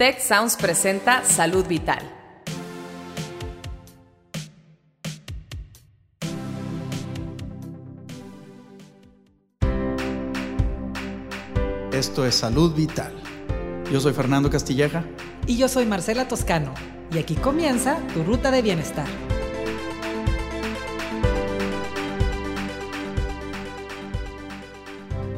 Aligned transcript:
Tech 0.00 0.18
Sounds 0.18 0.56
presenta 0.56 1.22
Salud 1.26 1.66
Vital. 1.66 2.00
Esto 11.92 12.24
es 12.24 12.34
Salud 12.34 12.74
Vital. 12.74 13.12
Yo 13.92 14.00
soy 14.00 14.14
Fernando 14.14 14.48
Castilleja. 14.48 15.04
Y 15.46 15.58
yo 15.58 15.68
soy 15.68 15.84
Marcela 15.84 16.26
Toscano. 16.26 16.72
Y 17.12 17.18
aquí 17.18 17.34
comienza 17.34 17.98
tu 18.14 18.24
ruta 18.24 18.50
de 18.50 18.62
bienestar. 18.62 19.06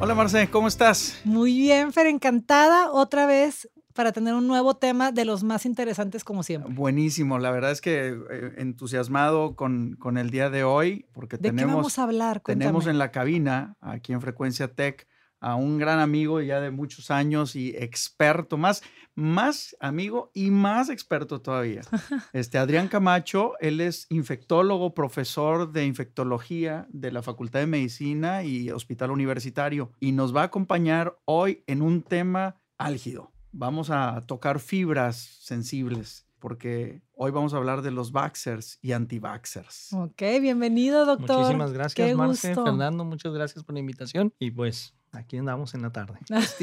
Hola 0.01 0.15
Marce, 0.15 0.49
¿cómo 0.49 0.69
estás? 0.69 1.21
Muy 1.25 1.59
bien, 1.59 1.93
Fer, 1.93 2.07
encantada 2.07 2.93
otra 2.93 3.27
vez 3.27 3.69
para 3.95 4.13
tener 4.13 4.35
un 4.35 4.47
nuevo 4.47 4.75
tema 4.75 5.13
de 5.13 5.25
los 5.25 5.43
más 5.43 5.67
interesantes 5.67 6.25
como 6.25 6.43
siempre. 6.43 6.73
Buenísimo, 6.73 7.39
la 7.39 7.51
verdad 7.51 7.73
es 7.73 7.81
que 7.81 8.09
eh, 8.09 8.53
entusiasmado 8.57 9.57
con, 9.57 9.97
con, 9.97 10.19
el 10.19 10.31
día 10.31 10.51
de 10.51 10.65
hoy 10.65 11.07
porque 11.13 11.37
¿De 11.37 11.51
tenemos, 11.51 11.71
qué 11.71 11.77
vamos 11.77 11.99
a 11.99 12.03
hablar? 12.05 12.43
Cuéntame. 12.43 12.65
tenemos 12.65 12.87
en 12.87 12.99
la 12.99 13.11
cabina, 13.11 13.77
aquí 13.81 14.13
en 14.13 14.21
Frecuencia 14.21 14.69
Tech, 14.69 15.07
a 15.43 15.57
un 15.57 15.77
gran 15.77 15.99
amigo 15.99 16.41
ya 16.41 16.61
de 16.61 16.71
muchos 16.71 17.11
años 17.11 17.57
y 17.57 17.71
experto, 17.77 18.57
más, 18.57 18.83
más 19.17 19.77
amigo 19.81 20.31
y 20.35 20.51
más 20.51 20.89
experto 20.89 21.43
todavía. 21.43 21.83
Este 22.33 22.59
Adrián 22.59 22.89
Camacho, 22.89 23.55
él 23.61 23.81
es 23.81 24.07
infectólogo, 24.09 24.95
profesor 24.95 25.73
de 25.73 25.85
infectología 25.85 26.87
de 26.91 27.11
la 27.11 27.23
Facultad 27.23 27.59
de 27.59 27.67
Medicina 27.67 28.45
y 28.45 28.71
Hospital 28.71 29.11
Universitario 29.11 29.91
y 29.99 30.13
nos 30.13 30.35
va 30.35 30.43
a 30.43 30.45
acompañar 30.45 31.19
hoy 31.25 31.65
en 31.67 31.83
un 31.83 32.03
tema 32.03 32.63
álgido. 32.79 33.33
Vamos 33.53 33.91
a 33.91 34.25
tocar 34.27 34.59
fibras 34.61 35.17
sensibles 35.17 36.27
porque 36.39 37.03
hoy 37.15 37.31
vamos 37.31 37.55
a 37.55 37.59
hablar 37.59 37.83
de 37.83 37.93
los 37.93 38.11
vaxxers 38.11 38.79
y 38.83 38.93
anti-vaxxers. 38.93 39.93
Ok, 39.93 40.23
bienvenido, 40.41 41.07
doctor. 41.07 41.37
Muchísimas 41.37 41.73
gracias, 41.73 41.95
Qué 41.95 42.15
Marce, 42.17 42.49
gusto. 42.49 42.65
Fernando, 42.65 43.05
muchas 43.05 43.33
gracias 43.33 43.63
por 43.63 43.75
la 43.75 43.81
invitación 43.81 44.35
y 44.41 44.51
pues 44.51 44.95
aquí 45.13 45.37
andamos 45.37 45.75
en 45.75 45.83
la 45.83 45.91
tarde. 45.91 46.19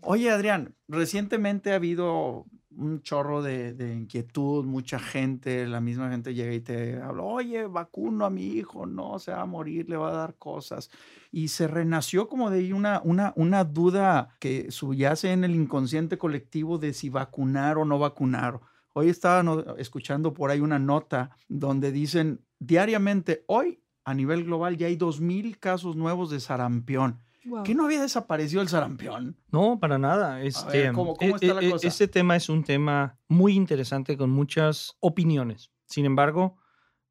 Oye, 0.00 0.30
Adrián, 0.30 0.74
recientemente 0.88 1.72
ha 1.72 1.76
habido 1.76 2.46
un 2.76 3.02
chorro 3.02 3.42
de, 3.42 3.94
inquietud, 3.94 4.64
mucha 4.64 4.98
gente, 4.98 5.66
la 5.66 5.80
misma 5.80 6.10
gente 6.10 6.34
llega 6.34 6.54
y 6.54 6.60
te 6.60 7.00
habla, 7.00 7.22
oye, 7.22 7.66
vacuno 7.66 8.24
a 8.24 8.30
mi 8.30 8.46
hijo, 8.46 8.86
no, 8.86 9.18
se 9.18 9.32
va 9.32 9.42
a 9.42 9.46
morir, 9.46 9.88
le 9.88 9.96
va 9.96 10.08
a 10.08 10.16
dar 10.16 10.34
cosas. 10.36 10.90
Y 11.30 11.48
se 11.48 11.66
renació 11.68 12.28
como 12.28 12.50
de 12.50 12.72
una, 12.72 13.00
una, 13.04 13.32
una 13.36 13.64
duda 13.64 14.36
que 14.40 14.70
subyace 14.70 15.32
en 15.32 15.44
el 15.44 15.54
inconsciente 15.54 16.18
colectivo 16.18 16.78
de 16.78 16.94
si 16.94 17.10
vacunar 17.10 17.78
o 17.78 17.84
no 17.84 17.98
vacunar. 17.98 18.60
Hoy 18.94 19.08
estaba 19.08 19.44
escuchando 19.78 20.34
por 20.34 20.50
ahí 20.50 20.60
una 20.60 20.78
nota 20.78 21.30
donde 21.48 21.92
dicen, 21.92 22.44
diariamente, 22.58 23.44
hoy 23.46 23.82
a 24.04 24.14
nivel 24.14 24.44
global 24.44 24.76
ya 24.76 24.88
hay 24.88 24.96
2.000 24.96 25.58
casos 25.58 25.96
nuevos 25.96 26.30
de 26.30 26.40
sarampión. 26.40 27.18
Wow. 27.44 27.64
¿Que 27.64 27.74
no 27.74 27.84
había 27.86 28.00
desaparecido 28.02 28.62
el 28.62 28.68
sarampión? 28.68 29.36
No, 29.50 29.78
para 29.80 29.98
nada. 29.98 30.42
Este, 30.42 30.82
ver, 30.84 30.92
¿cómo- 30.92 31.14
cómo 31.16 31.36
está 31.36 31.54
la 31.54 31.70
cosa? 31.70 32.06
Tema 32.08 32.36
es 32.36 32.48
un 32.48 32.62
tema 32.64 33.18
muy 33.28 33.54
interesante 33.54 34.16
con 34.16 34.30
muchas 34.30 34.96
opiniones. 35.00 35.70
Sin 35.86 36.04
embargo, 36.04 36.56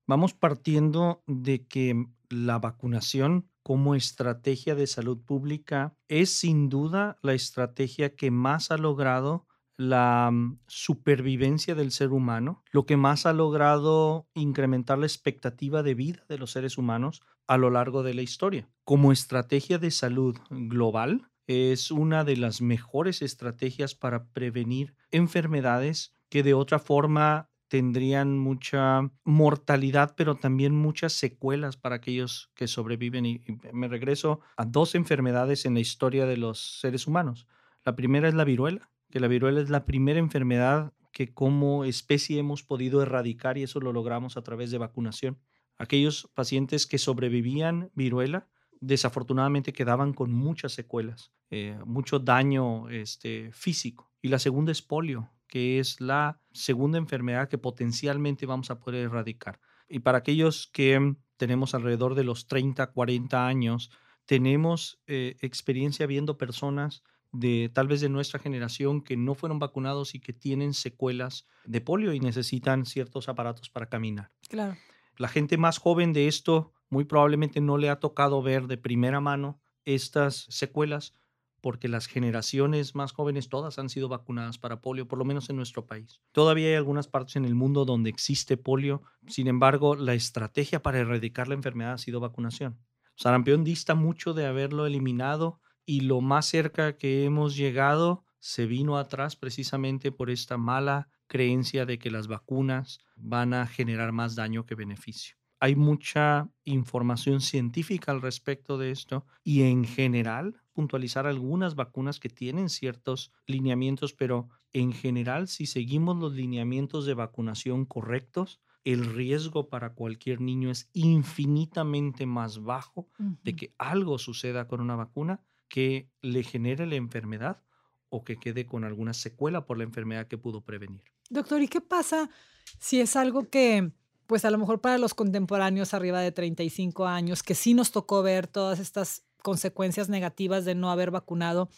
vamos 0.07 0.33
partiendo 0.33 1.23
de 1.27 1.65
que 1.67 2.05
la 2.29 2.59
vacunación 2.59 3.49
como 3.63 3.93
estrategia 3.93 4.73
de 4.73 4.88
salud 4.88 5.19
pública 5.23 5.95
es 6.07 6.29
sin 6.31 6.69
duda 6.69 7.17
la 7.21 7.33
estrategia 7.33 8.16
que 8.16 8.31
más 8.31 8.71
ha 8.71 8.77
logrado 8.77 9.45
la 9.81 10.29
mm, 10.31 10.59
supervivencia 10.67 11.75
del 11.75 11.91
ser 11.91 12.11
humano, 12.11 12.63
lo 12.71 12.85
que 12.85 12.97
más 12.97 13.25
ha 13.25 13.33
logrado 13.33 14.27
incrementar 14.33 14.99
la 14.99 15.07
expectativa 15.07 15.83
de 15.83 15.95
vida 15.95 16.23
de 16.29 16.38
los 16.38 16.51
seres 16.51 16.77
humanos 16.77 17.22
a 17.47 17.57
lo 17.57 17.69
largo 17.69 18.03
de 18.03 18.13
la 18.13 18.22
historia. 18.22 18.69
Como 18.83 19.11
estrategia 19.11 19.78
de 19.78 19.91
salud 19.91 20.38
global, 20.50 21.28
es 21.47 21.91
una 21.91 22.23
de 22.23 22.38
las 22.38 22.61
mejores 22.61 23.22
estrategias 23.22 23.95
para 23.95 24.25
prevenir 24.29 24.95
enfermedades 25.09 26.13
que 26.29 26.44
de 26.44 26.53
otra 26.53 26.79
forma 26.79 27.50
tendrían 27.67 28.38
mucha 28.38 29.09
mortalidad, 29.23 30.13
pero 30.16 30.35
también 30.35 30.75
muchas 30.75 31.13
secuelas 31.13 31.77
para 31.77 31.95
aquellos 31.95 32.51
que 32.53 32.67
sobreviven. 32.67 33.25
Y, 33.25 33.41
y 33.47 33.57
me 33.73 33.88
regreso 33.88 34.41
a 34.57 34.66
dos 34.66 34.94
enfermedades 34.94 35.66
en 35.66 35.73
la 35.73 35.79
historia 35.79 36.25
de 36.25 36.38
los 36.38 36.79
seres 36.79 37.07
humanos. 37.07 37.47
La 37.83 37.95
primera 37.95 38.27
es 38.27 38.35
la 38.35 38.44
viruela, 38.44 38.91
que 39.11 39.19
la 39.19 39.27
viruela 39.27 39.61
es 39.61 39.69
la 39.69 39.85
primera 39.85 40.19
enfermedad 40.19 40.94
que 41.11 41.33
como 41.33 41.83
especie 41.83 42.39
hemos 42.39 42.63
podido 42.63 43.01
erradicar 43.01 43.57
y 43.57 43.63
eso 43.63 43.79
lo 43.79 43.94
logramos 43.94 44.38
a 44.38 44.41
través 44.44 44.72
de 44.72 44.77
vacunación. 44.77 45.38
Aquellos 45.77 46.29
pacientes 46.33 46.88
que 46.88 46.97
sobrevivían 46.97 47.91
viruela 47.94 48.47
desafortunadamente 48.79 49.73
quedaban 49.73 50.13
con 50.13 50.31
muchas 50.31 50.73
secuelas, 50.73 51.31
eh, 51.50 51.77
mucho 51.85 52.19
daño 52.19 52.89
este, 52.89 53.51
físico. 53.51 54.11
Y 54.21 54.29
la 54.29 54.39
segunda 54.39 54.71
es 54.71 54.81
polio, 54.81 55.31
que 55.47 55.79
es 55.79 56.01
la 56.01 56.41
segunda 56.51 56.97
enfermedad 56.97 57.50
que 57.50 57.57
potencialmente 57.57 58.45
vamos 58.45 58.71
a 58.71 58.79
poder 58.79 59.05
erradicar. 59.05 59.59
Y 59.88 60.00
para 60.00 60.19
aquellos 60.19 60.67
que 60.73 61.16
tenemos 61.38 61.75
alrededor 61.75 62.16
de 62.16 62.23
los 62.23 62.47
30, 62.47 62.88
40 62.91 63.47
años, 63.47 63.91
tenemos 64.25 65.01
eh, 65.07 65.35
experiencia 65.41 66.05
viendo 66.05 66.38
personas 66.38 67.03
de 67.31 67.69
tal 67.74 67.88
vez 67.88 68.02
de 68.02 68.09
nuestra 68.09 68.40
generación 68.40 69.02
que 69.02 69.18
no 69.18 69.36
fueron 69.36 69.59
vacunados 69.59 70.16
y 70.16 70.19
que 70.19 70.34
tienen 70.34 70.74
secuelas 70.74 71.47
de 71.66 71.81
polio 71.81 72.14
y 72.14 72.19
necesitan 72.19 72.86
ciertos 72.86 73.30
aparatos 73.30 73.69
para 73.69 73.88
caminar. 73.88 74.31
Claro. 74.50 74.75
La 75.18 75.28
gente 75.28 75.58
más 75.58 75.78
joven 75.78 76.14
de 76.14 76.28
esto 76.28 76.74
muy 76.90 77.06
probablemente 77.06 77.62
no 77.62 77.78
le 77.78 77.90
ha 77.90 78.00
tocado 78.00 78.42
ver 78.42 78.68
de 78.68 78.78
primera 78.78 79.22
mano 79.22 79.62
estas 79.86 80.46
secuelas 80.50 81.16
porque 81.62 81.88
las 81.88 82.08
generaciones 82.08 82.96
más 82.96 83.12
jóvenes 83.12 83.48
todas 83.48 83.78
han 83.78 83.90
sido 83.90 84.09
vacunadas 84.09 84.58
para 84.58 84.81
polio, 84.81 85.08
por 85.08 85.19
lo 85.19 85.25
menos 85.25 85.50
en 85.50 85.56
nuestro 85.56 85.86
país. 85.86 86.19
Todavía 86.31 86.69
hay 86.69 86.74
algunas 86.74 87.08
partes 87.08 87.36
en 87.36 87.46
el 87.46 87.56
mundo 87.56 87.86
donde 87.86 88.09
existe 88.09 88.58
polio, 88.58 89.03
sin 89.28 89.48
embargo, 89.48 89.96
la 89.96 90.16
estrategia 90.16 90.81
para 90.81 91.00
erradicar 91.00 91.48
la 91.48 91.53
enfermedad 91.53 91.94
ha 91.94 91.98
sido 92.00 92.19
vacunación. 92.19 92.80
Sarampión 93.16 93.63
dista 93.63 93.94
mucho 93.94 94.34
de 94.34 94.48
haberlo 94.48 94.88
eliminado 94.88 95.62
y 95.86 96.02
lo 96.02 96.22
más 96.22 96.46
cerca 96.47 96.97
que 96.97 97.25
hemos 97.25 97.56
llegado 97.56 98.25
se 98.40 98.66
vino 98.66 98.97
atrás 98.97 99.36
precisamente 99.36 100.12
por 100.12 100.30
esta 100.30 100.58
mala 100.58 101.09
creencia 101.28 101.86
de 101.86 102.00
que 102.00 102.12
las 102.12 102.28
vacunas 102.28 103.00
van 103.16 103.53
a 103.53 103.68
generar 103.68 104.12
más 104.12 104.36
daño 104.36 104.66
que 104.66 104.75
beneficio. 104.75 105.38
Hay 105.59 105.75
mucha 105.75 106.50
información 106.66 107.40
científica 107.40 108.12
al 108.12 108.22
respecto 108.22 108.78
de 108.80 108.92
esto 108.92 109.28
y 109.44 109.62
en 109.64 109.86
general 109.86 110.56
puntualizar 110.74 111.28
algunas 111.28 111.75
vacunas 111.75 112.19
que 112.19 112.30
tienen 112.30 112.69
ciertos 112.69 113.31
lineamientos, 113.46 114.13
pero 114.13 114.50
en 114.74 114.92
general 114.92 115.48
si 115.48 115.68
seguimos 115.68 116.18
los 116.18 116.34
lineamientos 116.34 117.06
de 117.06 117.13
vacunación 117.13 117.86
correctos, 117.86 118.59
el 118.84 119.06
riesgo 119.06 119.69
para 119.69 119.94
cualquier 119.94 120.42
niño 120.42 120.72
es 120.72 120.90
infinitamente 120.94 122.25
más 122.25 122.63
bajo 122.63 123.09
de 123.44 123.56
que 123.56 123.75
algo 123.78 124.18
suceda 124.18 124.68
con 124.68 124.81
una 124.81 124.96
vacuna 124.96 125.44
que 125.71 126.11
le 126.21 126.43
genere 126.43 126.85
la 126.85 126.95
enfermedad 126.95 127.63
o 128.09 128.25
que 128.25 128.35
quede 128.35 128.65
con 128.67 128.83
alguna 128.83 129.13
secuela 129.13 129.65
por 129.65 129.77
la 129.77 129.85
enfermedad 129.85 130.27
que 130.27 130.37
pudo 130.37 130.61
prevenir. 130.61 131.01
Doctor, 131.29 131.61
¿y 131.61 131.69
qué 131.69 131.79
pasa 131.79 132.29
si 132.77 132.99
es 132.99 133.15
algo 133.15 133.49
que, 133.49 133.89
pues 134.27 134.43
a 134.43 134.51
lo 134.51 134.57
mejor 134.57 134.81
para 134.81 134.97
los 134.97 135.13
contemporáneos 135.13 135.93
arriba 135.93 136.19
de 136.19 136.33
35 136.33 137.07
años, 137.07 137.41
que 137.41 137.55
sí 137.55 137.73
nos 137.73 137.91
tocó 137.91 138.21
ver 138.21 138.47
todas 138.47 138.79
estas 138.79 139.23
consecuencias 139.41 140.09
negativas 140.09 140.65
de 140.65 140.75
no 140.75 140.91
haber 140.91 141.09
vacunado? 141.09 141.69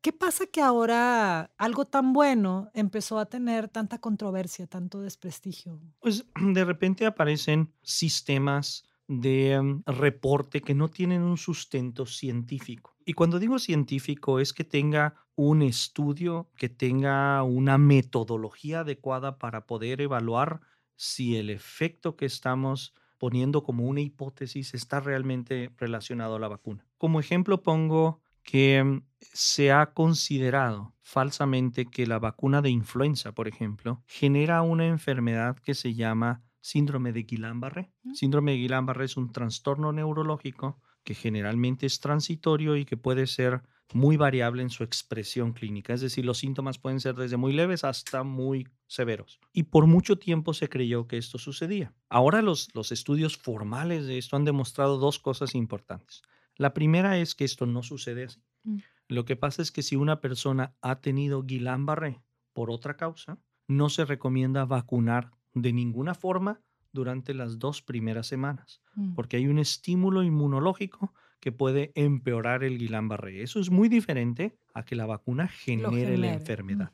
¿Qué 0.00 0.12
pasa 0.12 0.46
que 0.46 0.60
ahora 0.60 1.52
algo 1.56 1.84
tan 1.84 2.12
bueno 2.12 2.70
empezó 2.74 3.20
a 3.20 3.26
tener 3.26 3.68
tanta 3.68 4.00
controversia, 4.00 4.66
tanto 4.66 5.00
desprestigio? 5.00 5.80
Pues 6.00 6.24
de 6.40 6.64
repente 6.64 7.06
aparecen 7.06 7.72
sistemas 7.82 8.84
de 9.08 9.58
um, 9.58 9.82
reporte 9.86 10.62
que 10.62 10.74
no 10.74 10.88
tienen 10.88 11.22
un 11.22 11.36
sustento 11.36 12.06
científico. 12.06 12.96
Y 13.04 13.12
cuando 13.12 13.38
digo 13.38 13.58
científico 13.58 14.40
es 14.40 14.52
que 14.52 14.64
tenga 14.64 15.14
un 15.36 15.62
estudio, 15.62 16.50
que 16.56 16.68
tenga 16.68 17.42
una 17.42 17.78
metodología 17.78 18.80
adecuada 18.80 19.38
para 19.38 19.66
poder 19.66 20.00
evaluar 20.00 20.60
si 20.96 21.36
el 21.36 21.50
efecto 21.50 22.16
que 22.16 22.26
estamos 22.26 22.94
poniendo 23.18 23.62
como 23.62 23.84
una 23.84 24.00
hipótesis 24.00 24.74
está 24.74 25.00
realmente 25.00 25.70
relacionado 25.78 26.36
a 26.36 26.40
la 26.40 26.48
vacuna. 26.48 26.86
Como 26.98 27.20
ejemplo 27.20 27.62
pongo 27.62 28.20
que 28.42 28.82
um, 28.82 29.02
se 29.20 29.72
ha 29.72 29.92
considerado 29.92 30.94
falsamente 31.02 31.86
que 31.86 32.06
la 32.06 32.18
vacuna 32.18 32.62
de 32.62 32.70
influenza, 32.70 33.32
por 33.32 33.48
ejemplo, 33.48 34.02
genera 34.06 34.62
una 34.62 34.86
enfermedad 34.86 35.56
que 35.58 35.74
se 35.74 35.94
llama 35.94 36.42
síndrome 36.66 37.12
de 37.12 37.24
Guillain-Barré. 37.24 37.92
Síndrome 38.12 38.52
de 38.52 38.58
Guillain-Barré 38.58 39.04
es 39.04 39.16
un 39.16 39.30
trastorno 39.30 39.92
neurológico 39.92 40.80
que 41.04 41.14
generalmente 41.14 41.86
es 41.86 42.00
transitorio 42.00 42.76
y 42.76 42.84
que 42.84 42.96
puede 42.96 43.28
ser 43.28 43.62
muy 43.94 44.16
variable 44.16 44.62
en 44.62 44.70
su 44.70 44.82
expresión 44.82 45.52
clínica, 45.52 45.94
es 45.94 46.00
decir, 46.00 46.24
los 46.24 46.38
síntomas 46.38 46.78
pueden 46.78 46.98
ser 46.98 47.14
desde 47.14 47.36
muy 47.36 47.52
leves 47.52 47.84
hasta 47.84 48.24
muy 48.24 48.66
severos. 48.88 49.38
Y 49.52 49.64
por 49.64 49.86
mucho 49.86 50.18
tiempo 50.18 50.54
se 50.54 50.68
creyó 50.68 51.06
que 51.06 51.18
esto 51.18 51.38
sucedía. 51.38 51.94
Ahora 52.08 52.42
los, 52.42 52.74
los 52.74 52.90
estudios 52.90 53.36
formales 53.36 54.06
de 54.06 54.18
esto 54.18 54.34
han 54.34 54.44
demostrado 54.44 54.98
dos 54.98 55.20
cosas 55.20 55.54
importantes. 55.54 56.22
La 56.56 56.74
primera 56.74 57.16
es 57.16 57.36
que 57.36 57.44
esto 57.44 57.66
no 57.66 57.84
sucede 57.84 58.24
así. 58.24 58.42
Mm. 58.64 58.78
Lo 59.06 59.24
que 59.24 59.36
pasa 59.36 59.62
es 59.62 59.70
que 59.70 59.82
si 59.84 59.94
una 59.94 60.20
persona 60.20 60.74
ha 60.80 61.00
tenido 61.00 61.44
Guillain-Barré 61.44 62.20
por 62.52 62.72
otra 62.72 62.96
causa, 62.96 63.38
no 63.68 63.88
se 63.88 64.04
recomienda 64.04 64.64
vacunar 64.64 65.30
de 65.56 65.72
ninguna 65.72 66.14
forma 66.14 66.60
durante 66.92 67.34
las 67.34 67.58
dos 67.58 67.82
primeras 67.82 68.26
semanas, 68.26 68.80
Mm. 68.94 69.14
porque 69.14 69.36
hay 69.38 69.46
un 69.48 69.58
estímulo 69.58 70.22
inmunológico 70.22 71.12
que 71.40 71.50
puede 71.52 71.92
empeorar 71.94 72.64
el 72.64 72.78
Guillain-Barré. 72.78 73.42
Eso 73.42 73.60
es 73.60 73.70
muy 73.70 73.88
diferente 73.88 74.58
a 74.74 74.84
que 74.84 74.96
la 74.96 75.06
vacuna 75.06 75.48
genere 75.48 76.16
la 76.16 76.32
enfermedad. 76.34 76.92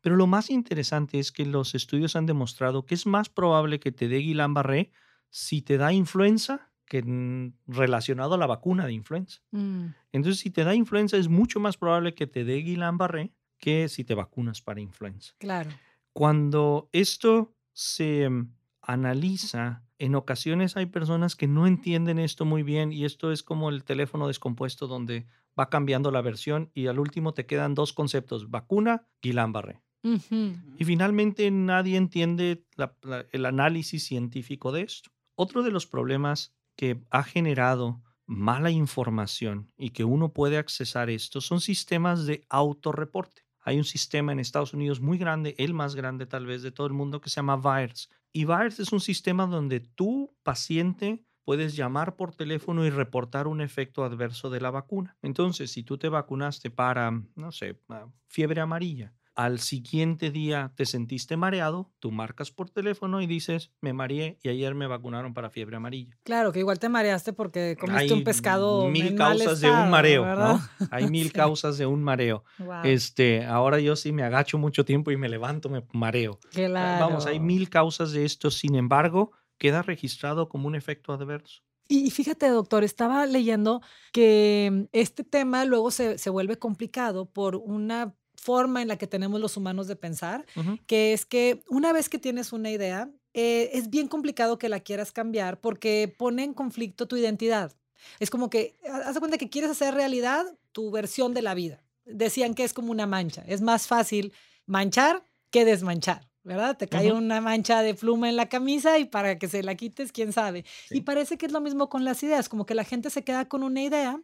Pero 0.00 0.16
lo 0.16 0.26
más 0.26 0.50
interesante 0.50 1.18
es 1.18 1.32
que 1.32 1.44
los 1.46 1.74
estudios 1.74 2.14
han 2.16 2.26
demostrado 2.26 2.84
que 2.84 2.94
es 2.94 3.06
más 3.06 3.28
probable 3.28 3.80
que 3.80 3.92
te 3.92 4.08
dé 4.08 4.18
Guillain-Barré 4.20 4.90
si 5.30 5.62
te 5.62 5.76
da 5.78 5.92
influenza 5.92 6.70
que 6.86 7.52
relacionado 7.66 8.34
a 8.34 8.38
la 8.38 8.46
vacuna 8.46 8.86
de 8.86 8.92
influenza. 8.94 9.42
Mm. 9.50 9.86
Entonces, 10.12 10.40
si 10.40 10.50
te 10.50 10.64
da 10.64 10.74
influenza, 10.74 11.16
es 11.18 11.28
mucho 11.28 11.60
más 11.60 11.76
probable 11.76 12.14
que 12.14 12.26
te 12.26 12.44
dé 12.44 12.62
Guillain-Barré 12.64 13.32
que 13.58 13.88
si 13.88 14.04
te 14.04 14.14
vacunas 14.14 14.62
para 14.62 14.80
influenza. 14.80 15.34
Claro. 15.38 15.70
Cuando 16.12 16.88
esto 16.92 17.54
se 17.78 18.28
mm, 18.28 18.56
analiza, 18.82 19.84
en 20.00 20.16
ocasiones 20.16 20.76
hay 20.76 20.86
personas 20.86 21.36
que 21.36 21.46
no 21.46 21.64
entienden 21.68 22.18
esto 22.18 22.44
muy 22.44 22.64
bien 22.64 22.92
y 22.92 23.04
esto 23.04 23.30
es 23.30 23.44
como 23.44 23.68
el 23.68 23.84
teléfono 23.84 24.26
descompuesto 24.26 24.88
donde 24.88 25.26
va 25.58 25.68
cambiando 25.70 26.10
la 26.10 26.20
versión 26.20 26.72
y 26.74 26.88
al 26.88 26.98
último 26.98 27.34
te 27.34 27.46
quedan 27.46 27.76
dos 27.76 27.92
conceptos, 27.92 28.50
vacuna, 28.50 29.06
Guillain-Barré. 29.22 29.80
Ujú. 30.02 30.56
Y 30.76 30.84
finalmente 30.84 31.48
nadie 31.52 31.96
entiende 31.96 32.64
la- 32.74 32.96
la- 33.02 33.26
el 33.30 33.46
análisis 33.46 34.04
científico 34.04 34.72
de 34.72 34.82
esto. 34.82 35.10
Otro 35.36 35.62
de 35.62 35.70
los 35.70 35.86
problemas 35.86 36.56
que 36.76 37.00
ha 37.10 37.22
generado 37.22 38.02
mala 38.26 38.72
información 38.72 39.70
y 39.76 39.90
que 39.90 40.02
uno 40.02 40.32
puede 40.32 40.58
accesar 40.58 41.10
esto 41.10 41.40
son 41.40 41.60
sistemas 41.60 42.26
de 42.26 42.44
autorreporte. 42.48 43.42
Hay 43.68 43.76
un 43.76 43.84
sistema 43.84 44.32
en 44.32 44.40
Estados 44.40 44.72
Unidos 44.72 45.02
muy 45.02 45.18
grande, 45.18 45.54
el 45.58 45.74
más 45.74 45.94
grande 45.94 46.24
tal 46.24 46.46
vez 46.46 46.62
de 46.62 46.72
todo 46.72 46.86
el 46.86 46.94
mundo, 46.94 47.20
que 47.20 47.28
se 47.28 47.36
llama 47.36 47.56
VAERS. 47.56 48.08
Y 48.32 48.46
VAERS 48.46 48.80
es 48.80 48.92
un 48.92 49.00
sistema 49.00 49.46
donde 49.46 49.80
tú, 49.80 50.34
paciente, 50.42 51.26
puedes 51.44 51.76
llamar 51.76 52.16
por 52.16 52.34
teléfono 52.34 52.86
y 52.86 52.88
reportar 52.88 53.46
un 53.46 53.60
efecto 53.60 54.04
adverso 54.04 54.48
de 54.48 54.62
la 54.62 54.70
vacuna. 54.70 55.18
Entonces, 55.20 55.70
si 55.70 55.82
tú 55.82 55.98
te 55.98 56.08
vacunaste 56.08 56.70
para, 56.70 57.10
no 57.10 57.52
sé, 57.52 57.78
ah, 57.90 58.06
fiebre 58.26 58.62
amarilla, 58.62 59.12
al 59.38 59.60
siguiente 59.60 60.32
día 60.32 60.72
te 60.74 60.84
sentiste 60.84 61.36
mareado, 61.36 61.92
tú 62.00 62.10
marcas 62.10 62.50
por 62.50 62.70
teléfono 62.70 63.22
y 63.22 63.28
dices, 63.28 63.70
me 63.80 63.92
mareé 63.92 64.36
y 64.42 64.48
ayer 64.48 64.74
me 64.74 64.88
vacunaron 64.88 65.32
para 65.32 65.48
fiebre 65.48 65.76
amarilla. 65.76 66.18
Claro, 66.24 66.50
que 66.50 66.58
igual 66.58 66.80
te 66.80 66.88
mareaste 66.88 67.32
porque 67.32 67.76
comiste 67.78 68.12
un 68.12 68.18
Hay 68.18 68.24
pescado. 68.24 68.88
mil 68.88 69.06
en 69.06 69.14
mal 69.14 69.38
causas 69.38 69.60
de 69.60 69.70
un 69.70 69.90
mareo. 69.90 70.26
¿no? 70.34 70.60
Hay 70.90 71.06
mil 71.10 71.26
Sí. 71.28 71.30
causas 71.30 71.78
de 71.78 71.86
un 71.86 72.02
mareo. 72.02 72.42
Este, 72.82 73.44
ahora 73.46 73.78
yo 73.78 73.94
sí 73.94 74.10
me 74.10 74.24
agacho 74.24 74.58
mucho 74.58 74.84
tiempo 74.84 75.12
y 75.12 75.16
me 75.16 75.28
levanto, 75.28 75.68
me 75.68 75.84
mareo. 75.92 76.40
Vamos, 76.74 77.26
hay 77.26 77.38
mil 77.38 77.70
causas 77.70 78.10
de 78.10 78.24
esto, 78.24 78.50
sin 78.50 78.74
embargo, 78.74 79.30
queda 79.56 79.82
registrado 79.82 80.48
como 80.48 80.66
un 80.66 80.74
efecto 80.74 81.12
adverso. 81.12 81.62
Y 81.86 82.06
y 82.08 82.10
fíjate, 82.10 82.48
doctor, 82.48 82.82
estaba 82.82 83.24
leyendo 83.24 83.82
que 84.12 84.68
mm, 84.72 84.82
este 84.92 85.22
tema 85.22 85.64
luego 85.64 85.92
se, 85.92 86.18
se 86.18 86.28
vuelve 86.28 86.58
complicado 86.58 87.30
por 87.30 87.54
una 87.54 88.14
forma 88.40 88.80
en 88.82 88.88
la 88.88 88.96
que 88.96 89.06
tenemos 89.06 89.40
los 89.40 89.56
humanos 89.56 89.86
de 89.88 89.96
pensar, 89.96 90.46
que 90.86 91.12
es 91.12 91.26
que 91.26 91.62
una 91.68 91.92
vez 91.92 92.08
que 92.08 92.18
tienes 92.18 92.52
una 92.52 92.70
idea, 92.70 93.10
eh, 93.34 93.70
es 93.74 93.90
bien 93.90 94.08
complicado 94.08 94.58
que 94.58 94.68
la 94.68 94.80
quieras 94.80 95.12
cambiar 95.12 95.60
porque 95.60 96.12
pone 96.16 96.44
en 96.44 96.54
conflicto 96.54 97.06
tu 97.06 97.16
identidad. 97.16 97.72
Es 98.20 98.30
como 98.30 98.48
que, 98.48 98.76
ha- 98.88 99.08
haz 99.08 99.14
de 99.14 99.20
cuenta 99.20 99.38
que 99.38 99.50
quieres 99.50 99.70
hacer 99.70 99.94
realidad 99.94 100.46
tu 100.72 100.90
versión 100.90 101.34
de 101.34 101.42
la 101.42 101.54
vida. 101.54 101.82
Decían 102.04 102.54
que 102.54 102.64
es 102.64 102.72
como 102.72 102.90
una 102.92 103.06
mancha. 103.06 103.44
Es 103.46 103.60
más 103.60 103.86
fácil 103.86 104.32
manchar 104.66 105.22
que 105.50 105.64
desmanchar, 105.64 106.28
¿verdad? 106.48 106.78
Te 106.78 106.88
cae 106.88 107.12
una 107.12 107.42
mancha 107.42 107.82
de 107.82 107.94
pluma 107.94 108.28
en 108.30 108.36
la 108.36 108.48
camisa 108.48 108.98
y 108.98 109.04
para 109.04 109.38
que 109.38 109.48
se 109.48 109.62
la 109.62 109.74
quites, 109.74 110.12
quién 110.12 110.32
sabe. 110.32 110.64
Y 110.90 111.02
parece 111.02 111.36
que 111.36 111.44
es 111.44 111.52
lo 111.52 111.60
mismo 111.60 111.90
con 111.90 112.06
las 112.06 112.22
ideas, 112.22 112.48
como 112.48 112.64
que 112.64 112.74
la 112.74 112.84
gente 112.84 113.10
se 113.10 113.22
queda 113.22 113.46
con 113.46 113.62
una 113.62 113.82
idea 113.82 114.18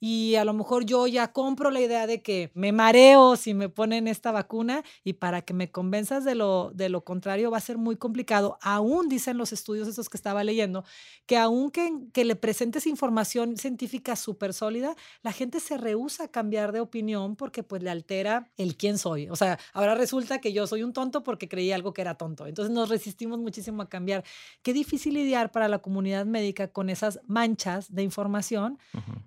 y 0.00 0.34
a 0.34 0.44
lo 0.44 0.52
mejor 0.54 0.84
yo 0.84 1.06
ya 1.06 1.32
compro 1.32 1.70
la 1.70 1.80
idea 1.80 2.08
de 2.08 2.20
que 2.20 2.50
me 2.54 2.72
mareo 2.72 3.36
si 3.36 3.54
me 3.54 3.68
ponen 3.68 4.08
esta 4.08 4.32
vacuna 4.32 4.82
y 5.04 5.12
para 5.12 5.42
que 5.42 5.54
me 5.54 5.70
convenzas 5.70 6.24
de 6.24 6.34
lo, 6.34 6.72
de 6.74 6.88
lo 6.88 7.04
contrario 7.04 7.50
va 7.52 7.58
a 7.58 7.60
ser 7.60 7.78
muy 7.78 7.96
complicado. 7.96 8.58
Aún 8.60 9.08
dicen 9.08 9.38
los 9.38 9.52
estudios 9.52 9.86
estos 9.86 10.08
que 10.08 10.16
estaba 10.16 10.42
leyendo, 10.42 10.84
que 11.26 11.36
aun 11.36 11.70
que, 11.70 11.92
que 12.12 12.24
le 12.24 12.34
presentes 12.34 12.88
información 12.88 13.56
científica 13.56 14.16
súper 14.16 14.52
sólida, 14.52 14.96
la 15.22 15.30
gente 15.32 15.60
se 15.60 15.78
rehúsa 15.78 16.24
a 16.24 16.28
cambiar 16.28 16.72
de 16.72 16.80
opinión 16.80 17.36
porque 17.36 17.62
pues 17.62 17.84
le 17.84 17.90
altera 17.90 18.50
el 18.56 18.76
quién 18.76 18.98
soy. 18.98 19.30
O 19.30 19.36
sea, 19.36 19.60
ahora 19.72 19.94
resulta 19.94 20.40
que 20.40 20.52
yo 20.52 20.66
soy 20.66 20.82
un 20.82 20.92
tonto 20.92 21.22
porque 21.22 21.48
creí 21.48 21.67
algo 21.72 21.92
que 21.92 22.00
era 22.02 22.14
tonto. 22.16 22.46
Entonces 22.46 22.74
nos 22.74 22.88
resistimos 22.88 23.38
muchísimo 23.38 23.82
a 23.82 23.88
cambiar. 23.88 24.24
Qué 24.62 24.72
difícil 24.72 25.14
lidiar 25.14 25.50
para 25.52 25.68
la 25.68 25.78
comunidad 25.80 26.26
médica 26.26 26.68
con 26.68 26.90
esas 26.90 27.20
manchas 27.26 27.94
de 27.94 28.02
información 28.02 28.78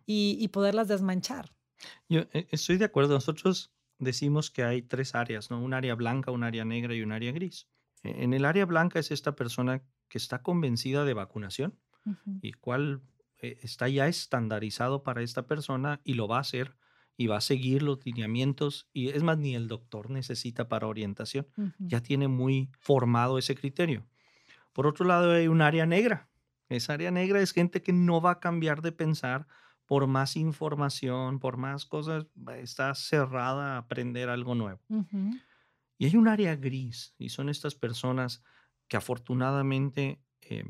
y, 0.05 0.37
y 0.39 0.47
poderlas 0.49 0.87
desmanchar. 0.87 1.53
Yo 2.09 2.21
eh, 2.33 2.47
estoy 2.51 2.77
de 2.77 2.85
acuerdo. 2.85 3.13
Nosotros 3.15 3.73
decimos 3.99 4.51
que 4.51 4.63
hay 4.63 4.81
tres 4.81 5.15
áreas, 5.15 5.49
¿no? 5.51 5.61
Un 5.61 5.73
área 5.73 5.95
blanca, 5.95 6.31
un 6.31 6.43
área 6.43 6.65
negra 6.65 6.93
y 6.95 7.01
un 7.01 7.11
área 7.11 7.31
gris. 7.31 7.67
E- 8.03 8.23
En 8.23 8.33
el 8.33 8.45
área 8.45 8.65
blanca 8.65 8.99
es 8.99 9.11
esta 9.11 9.35
persona 9.35 9.83
que 10.09 10.17
está 10.17 10.41
convencida 10.41 11.05
de 11.05 11.13
vacunación 11.13 11.79
y 12.41 12.53
cuál 12.53 13.03
eh, 13.37 13.59
está 13.61 13.87
ya 13.87 14.07
estandarizado 14.07 15.03
para 15.03 15.21
esta 15.21 15.45
persona 15.47 16.01
y 16.03 16.15
lo 16.15 16.27
va 16.27 16.37
a 16.37 16.41
hacer 16.41 16.75
y 17.17 17.27
va 17.27 17.37
a 17.37 17.41
seguir 17.41 17.83
los 17.83 18.05
lineamientos 18.05 18.89
y 18.93 19.09
es 19.09 19.23
más 19.23 19.37
ni 19.37 19.55
el 19.55 19.67
doctor 19.67 20.09
necesita 20.09 20.67
para 20.67 20.87
orientación, 20.87 21.45
ya 21.77 22.01
tiene 22.01 22.27
muy 22.27 22.69
formado 22.79 23.37
ese 23.37 23.55
criterio. 23.55 24.05
Por 24.73 24.87
otro 24.87 25.05
lado 25.05 25.31
hay 25.31 25.47
un 25.47 25.61
área 25.61 25.85
negra. 25.85 26.29
Esa 26.69 26.93
área 26.93 27.11
negra 27.11 27.41
es 27.41 27.51
gente 27.51 27.83
que 27.83 27.93
no 27.93 28.21
va 28.21 28.31
a 28.31 28.39
cambiar 28.39 28.81
de 28.81 28.91
pensar 28.91 29.45
por 29.85 30.07
más 30.07 30.37
información, 30.37 31.39
por 31.39 31.57
más 31.57 31.85
cosas, 31.85 32.25
está 32.57 32.95
cerrada 32.95 33.75
a 33.75 33.77
aprender 33.79 34.29
algo 34.29 34.55
nuevo. 34.55 34.79
Y 35.97 36.05
hay 36.05 36.15
un 36.15 36.29
área 36.29 36.55
gris, 36.55 37.13
y 37.17 37.29
son 37.29 37.49
estas 37.49 37.75
personas 37.75 38.41
que 38.87 38.97
afortunadamente 38.97 40.21
eh, 40.41 40.63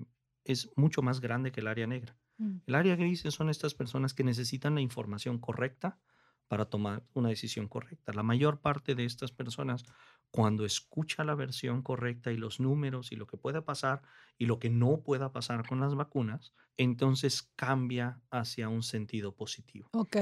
es 0.44 0.70
mucho 0.76 1.02
más 1.04 1.22
grande 1.22 1.52
que 1.52 1.62
el 1.62 1.68
área 1.68 1.88
negra. 1.88 2.18
Mm. 2.38 2.58
El 2.66 2.76
área 2.76 2.96
gris 2.96 3.22
son 3.30 3.50
estas 3.50 3.76
personas 3.76 4.14
que 4.14 4.24
necesitan 4.24 4.76
la 4.76 4.82
información 4.82 5.38
correcta 5.38 6.00
para 6.52 6.66
tomar 6.66 7.06
una 7.14 7.30
decisión 7.30 7.70
correcta. 7.70 8.12
La 8.12 8.24
mayor 8.24 8.60
parte 8.60 8.94
de 8.94 9.06
estas 9.06 9.32
personas, 9.32 9.86
cuando 10.32 10.66
escucha 10.66 11.24
la 11.24 11.34
versión 11.34 11.82
correcta 11.82 12.34
y 12.34 12.36
los 12.36 12.60
números 12.60 13.14
y 13.14 13.16
lo 13.16 13.26
que 13.26 13.38
pueda 13.38 13.64
pasar 13.64 14.02
y 14.38 14.48
lo 14.48 14.60
que 14.60 14.70
no 14.70 15.02
pueda 15.02 15.32
pasar 15.32 15.66
con 15.66 15.80
las 15.80 15.96
vacunas, 15.96 16.54
entonces 16.76 17.54
cambia 17.56 18.22
hacia 18.32 18.68
un 18.68 18.84
sentido 18.84 19.34
positivo. 19.34 19.88
Ok. 19.94 20.18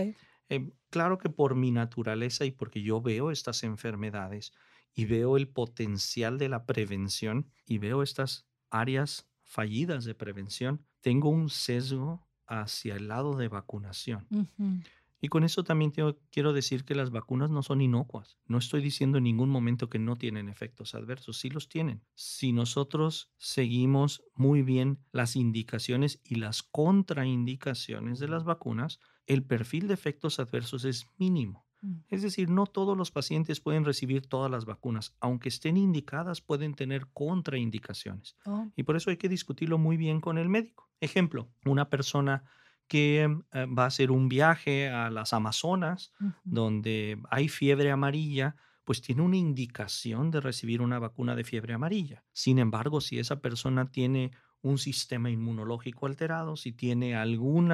Eh, 0.49 0.71
claro 0.91 1.17
que 1.17 1.31
por 1.31 1.55
mi 1.55 1.71
naturaleza 1.71 2.45
y 2.45 2.51
porque 2.51 2.83
yo 2.83 3.01
veo 3.01 3.31
estas 3.31 3.63
enfermedades 3.63 4.53
y 4.93 5.05
veo 5.05 5.35
el 5.35 5.47
potencial 5.47 6.37
de 6.37 6.49
la 6.49 6.67
prevención 6.67 7.49
y 7.65 7.79
veo 7.79 8.03
estas 8.03 8.47
áreas 8.69 9.31
fallidas 9.41 10.05
de 10.05 10.13
prevención, 10.13 10.85
tengo 11.01 11.29
un 11.29 11.49
sesgo 11.49 12.29
hacia 12.45 12.97
el 12.97 13.07
lado 13.07 13.35
de 13.35 13.47
vacunación. 13.47 14.27
Ujú. 14.29 14.83
Y 15.21 15.27
con 15.27 15.43
eso 15.43 15.63
también 15.63 15.91
tengo- 15.91 16.17
quiero 16.31 16.53
decir 16.53 16.85
que 16.85 16.95
las 16.95 17.09
vacunas 17.11 17.51
no 17.51 17.61
son 17.61 17.81
inocuas. 17.81 18.37
No 18.47 18.57
estoy 18.57 18.81
diciendo 18.81 19.17
en 19.17 19.25
ningún 19.25 19.49
momento 19.49 19.89
que 19.89 19.99
no 19.99 20.15
tienen 20.15 20.47
efectos 20.49 20.95
adversos, 20.95 21.37
sí 21.39 21.49
los 21.49 21.67
tienen. 21.67 22.03
Si 22.15 22.53
nosotros 22.53 23.33
seguimos 23.37 24.23
muy 24.35 24.61
bien 24.63 24.99
las 25.11 25.35
indicaciones 25.35 26.21
y 26.23 26.35
las 26.35 26.63
contraindicaciones 26.63 28.19
de 28.19 28.27
las 28.27 28.43
vacunas, 28.43 28.99
el 29.27 29.43
perfil 29.43 29.87
de 29.87 29.93
efectos 29.93 30.39
adversos 30.39 30.85
es 30.85 31.05
mínimo. 31.17 31.65
Mm. 31.81 31.95
Es 32.09 32.21
decir, 32.21 32.49
no 32.49 32.65
todos 32.65 32.97
los 32.97 33.11
pacientes 33.11 33.59
pueden 33.61 33.85
recibir 33.85 34.25
todas 34.27 34.49
las 34.51 34.65
vacunas. 34.65 35.15
Aunque 35.19 35.49
estén 35.49 35.77
indicadas, 35.77 36.41
pueden 36.41 36.73
tener 36.75 37.07
contraindicaciones. 37.13 38.35
Oh, 38.45 38.67
Y 38.75 38.83
por 38.83 38.95
eso 38.95 39.09
hay 39.09 39.17
que 39.17 39.29
discutirlo 39.29 39.77
muy 39.77 39.97
bien 39.97 40.21
con 40.21 40.37
el 40.37 40.49
médico. 40.49 40.89
Ejemplo, 41.01 41.49
una 41.65 41.89
persona 41.89 42.43
que 42.89 43.23
eh, 43.53 43.65
va 43.67 43.83
a 43.85 43.87
hacer 43.87 44.11
un 44.11 44.27
viaje 44.27 44.89
a 44.89 45.09
las 45.09 45.31
Amazonas, 45.31 46.11
donde 46.43 47.17
hay 47.29 47.47
fiebre 47.47 47.91
amarilla, 47.91 48.57
pues 48.83 49.01
tiene 49.01 49.21
una 49.21 49.37
indicación 49.37 50.31
de 50.31 50.41
recibir 50.41 50.81
una 50.81 50.99
vacuna 50.99 51.35
de 51.35 51.45
fiebre 51.45 51.73
amarilla. 51.73 52.25
Sin 52.33 52.59
embargo, 52.59 52.99
si 52.99 53.19
esa 53.19 53.39
persona 53.39 53.91
tiene 53.91 54.31
un 54.61 54.77
sistema 54.77 55.29
inmunológico 55.29 56.07
alterado, 56.07 56.57
si 56.57 56.73
tiene 56.73 57.15
algún 57.15 57.71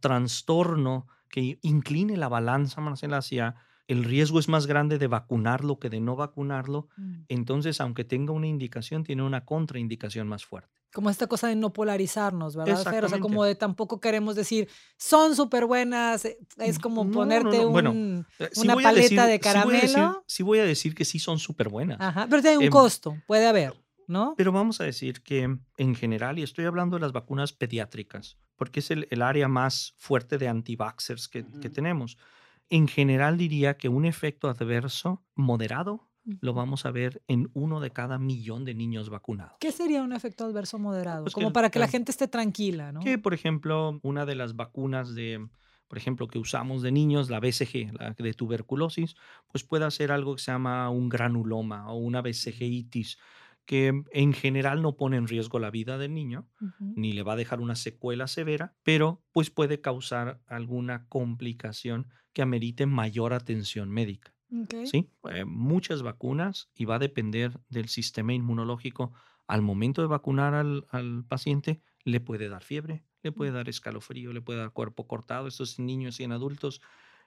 trastorno 0.00 1.08
que 1.28 1.58
incline 1.62 2.16
la 2.16 2.28
balanza, 2.28 2.80
Marcela, 2.80 3.18
hacia 3.18 3.56
el 3.86 4.04
riesgo 4.04 4.38
es 4.38 4.48
más 4.48 4.66
grande 4.66 4.98
de 4.98 5.06
vacunarlo 5.06 5.78
que 5.78 5.88
de 5.90 6.00
no 6.00 6.16
vacunarlo, 6.16 6.88
Mm. 6.96 7.24
entonces 7.28 7.80
aunque 7.80 8.04
tenga 8.04 8.32
una 8.32 8.46
indicación, 8.46 9.02
tiene 9.04 9.22
una 9.22 9.44
contraindicación 9.44 10.28
más 10.28 10.44
fuerte. 10.44 10.77
Como 10.92 11.10
esta 11.10 11.26
cosa 11.26 11.48
de 11.48 11.54
no 11.56 11.70
polarizarnos, 11.72 12.56
¿verdad, 12.56 12.82
Fer? 12.84 13.04
O 13.04 13.08
sea, 13.10 13.20
como 13.20 13.44
de 13.44 13.54
tampoco 13.54 14.00
queremos 14.00 14.34
decir, 14.36 14.68
son 14.96 15.36
súper 15.36 15.66
buenas, 15.66 16.24
eh, 16.24 16.38
es 16.56 16.78
como 16.78 17.04
No, 17.04 17.10
no, 17.10 17.14
ponerte 17.14 17.58
no, 17.58 17.68
bueno, 17.68 17.90
un- 17.90 18.26
Eh, 18.38 18.48
sí 18.52 18.60
una 18.62 18.74
paleta 18.74 19.26
decir- 19.26 19.42
de 19.42 19.50
sí 19.52 19.58
voy 19.64 19.76
a 19.76 19.80
decir- 19.80 19.92
caramelo. 19.94 20.24
Sí 20.26 20.42
voy 20.42 20.58
a 20.60 20.64
decir 20.64 20.94
que 20.94 21.04
sí 21.04 21.18
son 21.18 21.38
súper 21.38 21.68
buenas. 21.68 21.98
Ajá, 22.00 22.26
pero 22.30 22.40
tiene 22.40 22.56
un 22.58 22.64
Em, 22.64 22.70
costo, 22.70 23.16
puede 23.26 23.46
haber, 23.46 23.74
¿no? 24.06 24.34
Pero 24.38 24.50
vamos 24.50 24.80
a 24.80 24.84
decir 24.84 25.22
que 25.22 25.58
en 25.76 25.94
general, 25.94 26.38
y 26.38 26.42
estoy 26.42 26.64
hablando 26.64 26.96
de 26.96 27.00
las 27.02 27.12
vacunas 27.12 27.52
pediátricas, 27.52 28.38
porque 28.56 28.80
es 28.80 28.90
el, 28.90 29.06
el 29.10 29.20
área 29.20 29.46
más 29.46 29.92
fuerte 29.98 30.38
de 30.38 30.48
anti-vaxxers 30.48 31.28
que, 31.28 31.44
que 31.44 31.68
Ujú. 31.68 31.70
tenemos. 31.74 32.16
En 32.70 32.88
general 32.88 33.36
diría 33.36 33.76
que 33.76 33.88
un 33.90 34.04
efecto 34.06 34.48
adverso 34.48 35.22
moderado 35.34 36.07
lo 36.40 36.54
vamos 36.54 36.86
a 36.86 36.90
ver 36.90 37.22
en 37.28 37.50
uno 37.54 37.80
de 37.80 37.90
cada 37.90 38.18
millón 38.18 38.64
de 38.64 38.74
niños 38.74 39.08
vacunados. 39.08 39.56
¿Qué 39.60 39.72
sería 39.72 40.02
un 40.02 40.12
efecto 40.12 40.44
adverso 40.44 40.78
moderado? 40.78 41.24
Pues 41.24 41.34
como 41.34 41.52
para 41.52 41.70
que 41.70 41.78
la 41.78 41.88
gente 41.88 42.10
esté 42.10 42.28
tranquila, 42.28 42.92
¿no? 42.92 43.00
Que, 43.00 43.18
por 43.18 43.34
ejemplo, 43.34 43.98
una 44.02 44.26
de 44.26 44.34
las 44.34 44.56
vacunas 44.56 45.14
de, 45.14 45.48
por 45.88 45.98
ejemplo, 45.98 46.28
que 46.28 46.38
usamos 46.38 46.82
de 46.82 46.92
niños, 46.92 47.30
la 47.30 47.40
BCG, 47.40 47.94
la 47.98 48.10
de 48.10 48.34
tuberculosis, 48.34 49.16
pues 49.50 49.64
puede 49.64 49.84
hacer 49.84 50.12
algo 50.12 50.36
que 50.36 50.42
se 50.42 50.52
llama 50.52 50.90
un 50.90 51.08
granuloma 51.08 51.90
o 51.90 51.96
una 51.96 52.20
BCGitis, 52.20 53.18
que 53.64 54.02
en 54.12 54.32
general 54.32 54.80
no 54.80 54.96
pone 54.96 55.18
en 55.18 55.28
riesgo 55.28 55.58
la 55.58 55.70
vida 55.70 55.98
del 55.98 56.14
niño, 56.14 56.48
ni 56.80 57.12
le 57.12 57.22
va 57.22 57.34
a 57.34 57.36
dejar 57.36 57.60
una 57.60 57.76
secuela 57.76 58.26
severa, 58.26 58.74
pero 58.82 59.22
pues 59.32 59.50
puede 59.50 59.82
causar 59.82 60.40
alguna 60.46 61.06
complicación 61.08 62.08
que 62.32 62.40
amerite 62.40 62.86
mayor 62.86 63.34
atención 63.34 63.90
médica. 63.90 64.32
¿Sí? 64.82 65.12
Eh, 65.30 65.44
muchas 65.44 66.02
vacunas 66.02 66.70
y 66.74 66.84
va 66.84 66.96
a 66.96 66.98
depender 66.98 67.60
del 67.68 67.88
sistema 67.88 68.32
inmunológico. 68.34 69.12
Al 69.46 69.62
momento 69.62 70.02
de 70.02 70.08
vacunar 70.08 70.54
al, 70.54 70.86
al 70.90 71.24
paciente, 71.26 71.82
le 72.04 72.20
puede 72.20 72.48
dar 72.48 72.62
fiebre, 72.62 73.04
le 73.22 73.32
puede 73.32 73.50
dar 73.52 73.68
escalofrío, 73.68 74.32
le 74.32 74.42
puede 74.42 74.60
dar 74.60 74.72
cuerpo 74.72 75.06
cortado, 75.06 75.48
estos 75.48 75.78
niños 75.78 76.20
y 76.20 76.24
en 76.24 76.32
adultos, 76.32 76.80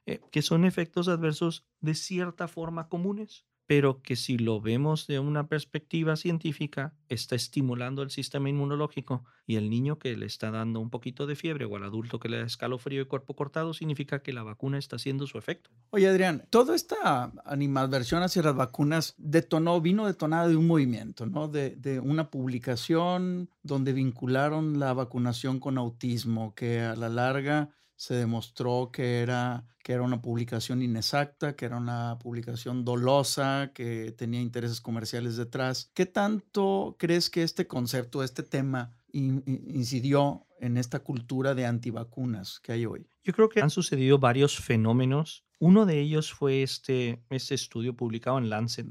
eh, 0.06 0.22
que 0.32 0.42
son 0.42 0.66
efectos 0.66 1.08
adversos 1.08 1.68
de 1.80 1.96
cierta 1.96 2.48
forma 2.48 2.90
comunes, 2.90 3.48
pero 3.72 4.01
que 4.01 4.18
si 4.18 4.38
lo 4.38 4.60
vemos 4.60 5.08
de 5.08 5.20
una 5.20 5.48
perspectiva 5.48 6.18
científica, 6.18 6.94
está 7.08 7.38
estimulando 7.38 8.01
el 8.01 8.12
sistema 8.12 8.50
inmunológico 8.50 9.24
y 9.48 9.56
el 9.56 9.70
niño 9.70 9.98
que 9.98 10.18
le 10.18 10.25
está 10.25 10.51
dando 10.51 10.82
un 10.82 10.90
poquito 10.90 11.25
de 11.25 11.38
fiebre 11.38 11.63
o 11.63 11.78
al 11.78 11.86
adulto 11.86 12.20
que 12.20 12.28
le 12.28 12.40
da 12.40 12.46
escalofrío 12.46 13.01
y 13.01 13.06
cuerpo 13.06 13.34
cortado, 13.34 13.74
significa 13.74 14.22
que 14.22 14.34
la 14.34 14.44
vacuna 14.44 14.78
está 14.78 14.98
haciendo 14.98 15.25
su 15.25 15.38
efecto. 15.38 15.70
Oye, 15.92 16.10
Adrián, 16.10 16.46
toda 16.50 16.75
esta 16.75 17.32
animadversión 17.46 18.24
hacia 18.24 18.44
las 18.44 18.58
vacunas 18.58 19.16
detonó, 19.18 19.80
vino 19.80 20.06
detonada 20.06 20.50
de 20.50 20.58
un 20.58 20.68
movimiento, 20.68 21.25
¿no? 21.25 21.48
De, 21.48 21.70
de 21.78 22.01
una 22.01 22.30
publicación 22.30 23.50
donde 23.63 23.94
vincularon 23.94 24.80
la 24.80 24.92
vacunación 24.92 25.62
con 25.62 25.78
autismo, 25.78 26.56
que 26.56 26.82
a 26.82 26.98
la 26.98 27.08
larga 27.08 27.70
se 28.01 28.15
demostró 28.15 28.89
que 28.91 29.20
era, 29.22 29.63
que 29.84 29.93
era 29.93 30.01
una 30.01 30.24
publicación 30.24 30.81
inexacta, 30.81 31.55
que 31.55 31.65
era 31.65 31.77
una 31.77 32.17
publicación 32.17 32.84
dolosa, 32.84 33.70
que 33.75 34.12
tenía 34.17 34.41
intereses 34.41 34.81
comerciales 34.81 35.38
detrás. 35.38 35.91
¿Qué 35.93 36.08
tanto 36.08 36.96
crees 36.98 37.29
que 37.29 37.43
este 37.43 37.67
concepto, 37.67 38.24
este 38.24 38.41
tema, 38.41 38.89
in- 39.12 39.43
in- 39.46 39.65
incidió 39.70 40.48
en 40.60 40.77
esta 40.77 41.01
cultura 41.01 41.53
de 41.53 41.67
antivacunas 41.67 42.60
que 42.60 42.72
hay 42.72 42.88
hoy? 42.88 43.05
Yo 43.24 43.34
creo 43.34 43.50
que 43.50 43.62
han 43.62 43.70
sucedido 43.70 44.17
varios 44.17 44.58
fenómenos. 44.60 45.46
Uno 45.60 45.86
de 45.86 46.00
ellos 46.00 46.34
fue 46.34 46.63
este, 46.63 47.24
este 47.29 47.53
estudio 47.53 47.96
publicado 47.96 48.39
en 48.39 48.50
Lancet. 48.50 48.88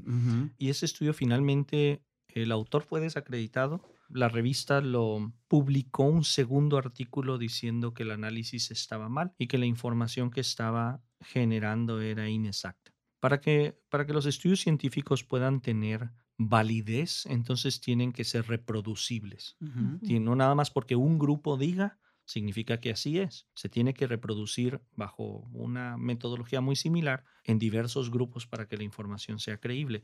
Y 0.57 0.69
ese 0.69 0.85
estudio 0.85 1.13
finalmente, 1.13 2.01
el 2.29 2.49
autor 2.53 2.83
fue 2.83 3.01
desacreditado. 3.01 3.81
La 4.13 4.29
revista 4.29 4.81
lo 4.81 5.33
publicó 5.47 6.03
un 6.03 6.23
segundo 6.23 6.77
artículo 6.77 7.37
diciendo 7.37 7.93
que 7.93 8.03
el 8.03 8.11
análisis 8.11 8.71
estaba 8.71 9.09
mal 9.09 9.33
y 9.37 9.47
que 9.47 9.57
la 9.57 9.65
información 9.65 10.31
que 10.31 10.41
estaba 10.41 11.01
generando 11.21 12.01
era 12.01 12.29
inexacta. 12.29 12.91
Para 13.19 13.39
que, 13.39 13.79
para 13.89 14.05
que 14.05 14.13
los 14.13 14.25
estudios 14.25 14.59
científicos 14.61 15.23
puedan 15.23 15.61
tener 15.61 16.11
validez, 16.37 17.25
entonces 17.27 17.79
tienen 17.81 18.11
que 18.11 18.23
ser 18.23 18.47
reproducibles. 18.47 19.57
Y 20.01 20.19
no 20.19 20.35
nada 20.35 20.55
más 20.55 20.71
porque 20.71 20.95
un 20.95 21.19
grupo 21.19 21.55
diga, 21.55 21.99
significa 22.25 22.79
que 22.79 22.91
así 22.91 23.19
es. 23.19 23.47
Se 23.53 23.69
tiene 23.69 23.93
que 23.93 24.07
reproducir 24.07 24.81
bajo 24.91 25.47
una 25.51 25.97
metodología 25.97 26.61
muy 26.61 26.75
similar 26.75 27.25
en 27.43 27.59
diversos 27.59 28.09
grupos 28.09 28.47
para 28.47 28.67
que 28.67 28.77
la 28.77 28.83
información 28.83 29.39
sea 29.39 29.59
creíble. 29.59 30.03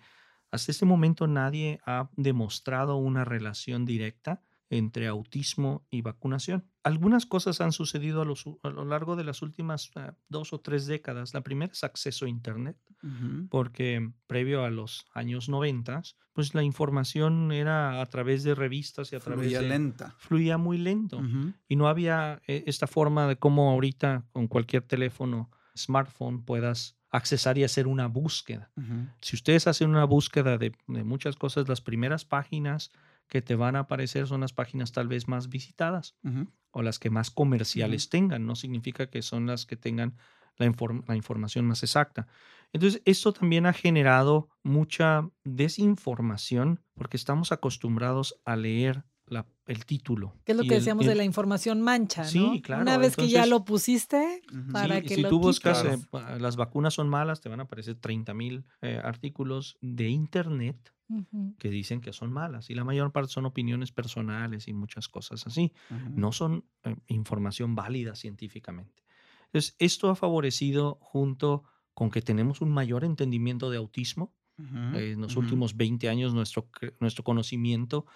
Hasta 0.51 0.71
este 0.71 0.85
momento 0.85 1.27
nadie 1.27 1.79
ha 1.85 2.09
demostrado 2.15 2.97
una 2.97 3.25
relación 3.25 3.85
directa 3.85 4.41
entre 4.69 5.07
autismo 5.07 5.85
y 5.89 6.01
vacunación. 6.01 6.65
Algunas 6.83 7.25
cosas 7.25 7.61
han 7.61 7.71
sucedido 7.71 8.21
a, 8.21 8.25
los 8.25 8.45
a 8.63 8.69
lo 8.69 8.85
largo 8.85 9.15
de 9.15 9.23
las 9.23 9.41
últimas 9.41 9.91
eh, 9.95 10.11
dos 10.29 10.53
o 10.53 10.59
tres 10.59 10.87
décadas. 10.87 11.33
La 11.33 11.41
primera 11.41 11.71
es 11.71 11.83
acceso 11.83 12.25
a 12.25 12.29
Internet 12.29 12.77
porque 13.49 14.11
previo 14.25 14.65
a 14.65 14.71
los 14.71 15.05
años 15.13 15.49
90, 15.49 16.01
pues 16.33 16.55
la 16.55 16.63
información 16.63 17.51
era 17.51 18.01
a 18.01 18.05
través 18.07 18.43
de 18.43 18.55
revistas 18.55 19.13
y 19.13 19.15
a 19.15 19.19
través 19.19 19.45
Fluía 19.45 19.61
de... 19.61 19.69
lenta. 19.69 20.15
Fluía 20.17 20.57
muy 20.57 20.77
lento 20.77 21.21
y 21.67 21.75
no 21.75 21.87
había 21.87 22.41
eh, 22.47 22.63
esta 22.65 22.87
forma 22.87 23.27
de 23.27 23.37
cómo 23.37 23.69
ahorita 23.69 24.25
con 24.33 24.47
cualquier 24.47 24.81
teléfono, 24.83 25.51
smartphone, 25.77 26.43
puedas 26.43 26.96
accesar 27.09 27.57
y 27.57 27.63
hacer 27.63 27.87
una 27.87 28.07
búsqueda. 28.07 28.71
Si 29.21 29.35
ustedes 29.35 29.67
hacen 29.67 29.89
una 29.89 30.03
búsqueda 30.05 30.57
de, 30.57 30.73
de 30.87 31.03
muchas 31.03 31.35
cosas, 31.35 31.67
las 31.69 31.81
primeras 31.81 32.25
páginas 32.25 32.91
que 33.27 33.41
te 33.41 33.55
van 33.55 33.75
a 33.75 33.79
aparecer 33.79 34.27
son 34.27 34.41
las 34.41 34.53
páginas 34.53 34.91
tal 34.91 35.07
vez 35.07 35.27
más 35.27 35.49
visitadas 35.49 36.15
o 36.71 36.81
las 36.81 36.99
que 36.99 37.09
más 37.09 37.29
comerciales 37.31 38.09
tengan. 38.09 38.45
No 38.45 38.55
significa 38.55 39.09
que 39.09 39.21
son 39.21 39.45
las 39.45 39.65
que 39.65 39.75
tengan 39.77 40.17
la, 40.57 40.65
inform- 40.65 41.03
la 41.07 41.15
información 41.15 41.65
más 41.65 41.83
exacta. 41.83 42.27
Entonces, 42.73 43.01
esto 43.05 43.31
también 43.31 43.65
ha 43.65 43.73
generado 43.73 44.49
mucha 44.63 45.29
desinformación 45.43 46.81
porque 46.95 47.17
estamos 47.17 47.51
acostumbrados 47.51 48.39
a 48.45 48.55
leer 48.55 49.03
el 49.67 49.85
título. 49.85 50.33
Que 50.45 50.53
es 50.53 50.57
lo 50.57 50.63
y 50.63 50.67
que 50.67 50.75
el- 50.75 50.79
decíamos 50.81 51.03
y 51.03 51.07
de 51.07 51.11
el- 51.13 51.17
la 51.19 51.23
información 51.25 51.81
mancha, 51.81 52.23
¿no? 52.23 52.29
Sí, 52.29 52.61
claro, 52.61 52.81
Una 52.83 52.97
vez 52.97 53.15
que 53.15 53.27
ya 53.27 53.43
entonces- 53.43 53.49
lo 53.51 53.65
pusiste, 53.65 54.41
Ujú. 54.51 54.71
para 54.71 54.95
Sí, 55.01 55.07
que 55.07 55.15
si 55.15 55.21
lo 55.21 55.29
tú 55.29 55.39
buscas 55.39 55.83
eh, 55.85 55.97
las 56.39 56.55
vacunas 56.55 56.93
son 56.93 57.09
malas, 57.09 57.41
te 57.41 57.49
van 57.49 57.59
a 57.59 57.63
aparecer 57.63 57.95
30 57.95 58.33
mil 58.33 58.65
artículos 59.03 59.77
de 59.81 60.09
internet 60.09 60.93
Ujú. 61.09 61.55
que 61.59 61.69
dicen 61.69 62.01
que 62.01 62.11
son 62.13 62.31
malas 62.33 62.69
y 62.69 62.75
la 62.75 62.83
mayor 62.83 63.11
parte 63.11 63.31
son 63.31 63.45
opiniones 63.45 63.91
personales 63.91 64.67
y 64.67 64.73
muchas 64.73 65.07
cosas 65.07 65.45
así. 65.47 65.73
Ujú. 65.89 66.19
No 66.19 66.31
son 66.31 66.65
eh, 66.83 66.95
información 67.07 67.75
válida 67.75 68.15
científicamente. 68.15 69.03
Entonces, 69.45 69.75
esto 69.79 70.09
ha 70.09 70.15
favorecido 70.15 70.97
junto 71.01 71.63
con 71.93 72.09
que 72.11 72.21
tenemos 72.21 72.61
un 72.61 72.69
mayor 72.71 73.03
entendimiento 73.03 73.69
de 73.69 73.77
autismo. 73.77 74.33
Eh, 74.59 75.11
en 75.13 75.21
los 75.21 75.35
últimos 75.35 75.77
20 75.77 76.09
años 76.09 76.33
nuestro, 76.33 76.67
nuestro 76.99 77.23
conocimiento 77.23 78.07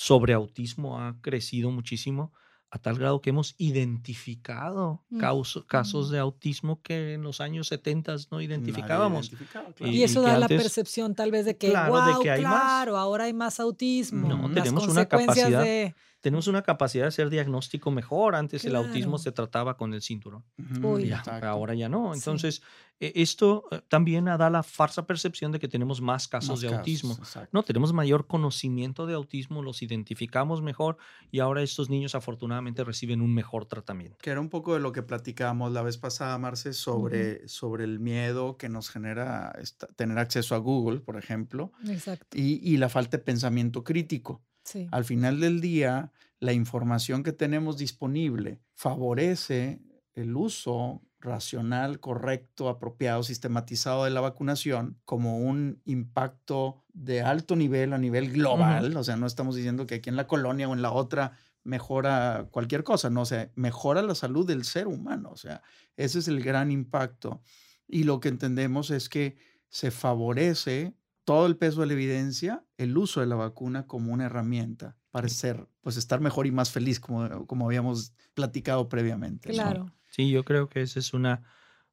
sobre 0.00 0.32
autismo 0.32 0.98
ha 0.98 1.20
crecido 1.20 1.70
muchísimo 1.70 2.32
a 2.70 2.78
tal 2.78 2.96
grado 2.96 3.20
que 3.20 3.28
hemos 3.28 3.54
identificado 3.58 5.02
Mm, 5.10 5.18
casos 5.66 6.08
de 6.10 6.18
autismo 6.18 6.80
que 6.80 7.14
en 7.14 7.22
los 7.22 7.42
años 7.42 7.68
70 7.68 8.16
no 8.30 8.40
identificábamos. 8.40 9.30
claro. 9.52 9.74
Y, 9.80 9.88
Y- 9.98 10.02
eso 10.04 10.22
y 10.22 10.24
da 10.24 10.38
la 10.38 10.48
percepción 10.48 11.14
tal 11.14 11.30
vez 11.30 11.44
de 11.44 11.58
que, 11.58 11.68
Claro, 11.68 11.94
de 12.06 12.12
wow, 12.14 12.22
que 12.22 12.30
hay 12.30 12.42
más. 12.42 12.52
claro, 12.62 12.96
ahora 12.96 13.24
hay 13.24 13.34
más 13.34 13.60
autismo. 13.60 14.26
No, 14.26 14.48
las 14.48 14.54
tenemos 14.64 14.84
una 14.88 15.06
consecuencias 15.06 15.36
capacidad 15.50 15.62
de... 15.62 15.94
Tenemos 16.20 16.46
una 16.48 16.62
capacidad 16.62 17.04
de 17.04 17.08
hacer 17.08 17.30
diagnóstico 17.30 17.90
mejor. 17.90 18.34
Antes 18.34 18.64
el 18.64 18.76
autismo 18.76 19.16
se 19.18 19.32
trataba 19.32 19.76
con 19.76 19.94
el 19.94 20.02
cinturón. 20.02 20.44
Uy. 20.82 21.08
Ya, 21.08 21.20
ahora 21.42 21.74
ya 21.74 21.88
no. 21.88 22.12
Sí. 22.12 22.18
Entonces, 22.18 22.62
eh, 23.00 23.12
esto 23.16 23.64
eh, 23.70 23.80
también 23.88 24.26
da 24.26 24.50
la 24.50 24.62
falsa 24.62 25.06
percepción 25.06 25.50
de 25.52 25.58
que 25.58 25.66
tenemos 25.68 26.02
más 26.02 26.28
casos 26.28 26.50
Más 26.50 26.60
de 26.60 26.68
autismo. 26.76 27.14
exacto. 27.18 27.48
No, 27.52 27.62
tenemos 27.62 27.94
mayor 27.94 28.26
conocimiento 28.26 29.06
de 29.06 29.14
autismo, 29.14 29.62
los 29.62 29.80
identificamos 29.80 30.60
mejor 30.60 30.98
y 31.30 31.38
ahora 31.40 31.62
estos 31.62 31.88
niños 31.88 32.14
afortunadamente 32.14 32.84
reciben 32.84 33.22
un 33.22 33.32
mejor 33.32 33.64
tratamiento. 33.64 34.18
Que 34.20 34.28
era 34.30 34.40
un 34.40 34.50
poco 34.50 34.74
de 34.74 34.80
lo 34.80 34.92
que 34.92 35.02
platicábamos 35.02 35.72
la 35.72 35.80
vez 35.82 35.96
pasada, 35.96 36.36
Marce, 36.36 36.74
sobre, 36.74 37.48
sobre 37.48 37.84
el 37.84 37.98
miedo 38.00 38.58
que 38.58 38.68
nos 38.68 38.90
genera 38.90 39.52
esta- 39.58 39.86
tener 39.86 40.18
acceso 40.18 40.54
a 40.54 40.58
Google, 40.58 41.00
por 41.00 41.16
ejemplo, 41.16 41.72
Exacto, 41.88 42.36
y, 42.36 42.60
y 42.62 42.76
la 42.76 42.90
falta 42.90 43.16
de 43.16 43.22
pensamiento 43.22 43.82
crítico. 43.82 44.42
Sí. 44.70 44.88
Al 44.90 45.04
final 45.04 45.40
del 45.40 45.60
día, 45.60 46.12
la 46.38 46.52
información 46.52 47.22
que 47.22 47.32
tenemos 47.32 47.76
disponible 47.76 48.60
favorece 48.74 49.80
el 50.14 50.36
uso 50.36 51.02
racional, 51.20 52.00
correcto, 52.00 52.68
apropiado, 52.68 53.22
sistematizado 53.22 54.04
de 54.04 54.10
la 54.10 54.20
vacunación 54.20 54.98
como 55.04 55.38
un 55.38 55.82
impacto 55.84 56.82
de 56.92 57.20
alto 57.20 57.56
nivel 57.56 57.92
a 57.92 57.98
nivel 57.98 58.32
global. 58.32 58.96
O 58.96 59.04
sea, 59.04 59.16
no 59.16 59.26
estamos 59.26 59.54
diciendo 59.54 59.86
que 59.86 59.96
aquí 59.96 60.08
en 60.08 60.16
la 60.16 60.26
colonia 60.26 60.68
o 60.68 60.72
en 60.72 60.82
la 60.82 60.92
otra 60.92 61.32
mejora 61.62 62.48
cualquier 62.50 62.84
cosa, 62.84 63.10
no 63.10 63.22
o 63.22 63.26
sea, 63.26 63.50
mejora 63.54 64.00
la 64.00 64.14
salud 64.14 64.46
del 64.46 64.64
ser 64.64 64.86
humano, 64.86 65.30
o 65.30 65.36
sea, 65.36 65.62
ese 65.96 66.20
es 66.20 66.28
el 66.28 66.42
gran 66.42 66.70
impacto. 66.70 67.42
Y 67.86 68.04
lo 68.04 68.20
que 68.20 68.28
entendemos 68.28 68.90
es 68.90 69.10
que 69.10 69.36
se 69.68 69.90
favorece 69.90 70.94
todo 71.30 71.46
el 71.46 71.56
peso 71.56 71.82
de 71.82 71.86
la 71.86 71.92
evidencia, 71.92 72.64
el 72.76 72.98
uso 72.98 73.20
de 73.20 73.26
la 73.26 73.36
vacuna 73.36 73.86
como 73.86 74.12
una 74.12 74.26
herramienta 74.26 74.96
para 75.12 75.28
ser, 75.28 75.68
pues 75.80 75.96
estar 75.96 76.20
mejor 76.20 76.48
y 76.48 76.50
más 76.50 76.72
feliz, 76.72 76.98
como, 76.98 77.46
como 77.46 77.66
habíamos 77.66 78.14
platicado 78.34 78.88
previamente. 78.88 79.50
Claro. 79.50 79.92
Sí, 80.08 80.28
yo 80.28 80.44
creo 80.44 80.68
que 80.68 80.82
esa 80.82 80.98
es 80.98 81.14
una 81.14 81.44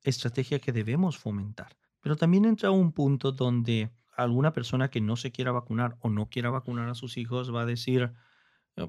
estrategia 0.01 0.58
que 0.58 0.74
debemos 0.74 1.20
fomentar. 1.20 1.77
Pero 2.01 2.15
también 2.15 2.46
entra 2.46 2.72
un 2.72 2.91
punto 2.91 3.32
donde 3.32 3.91
alguna 4.15 4.53
persona 4.53 4.89
que 4.89 5.01
no 5.01 5.15
se 5.15 5.32
quiera 5.32 5.51
vacunar 5.51 5.98
o 6.00 6.10
no 6.10 6.29
quiera 6.29 6.50
vacunar 6.50 6.89
a 6.89 6.96
sus 6.96 7.15
hijos 7.17 7.53
va 7.53 7.62
a 7.62 7.67
decir, 7.67 8.13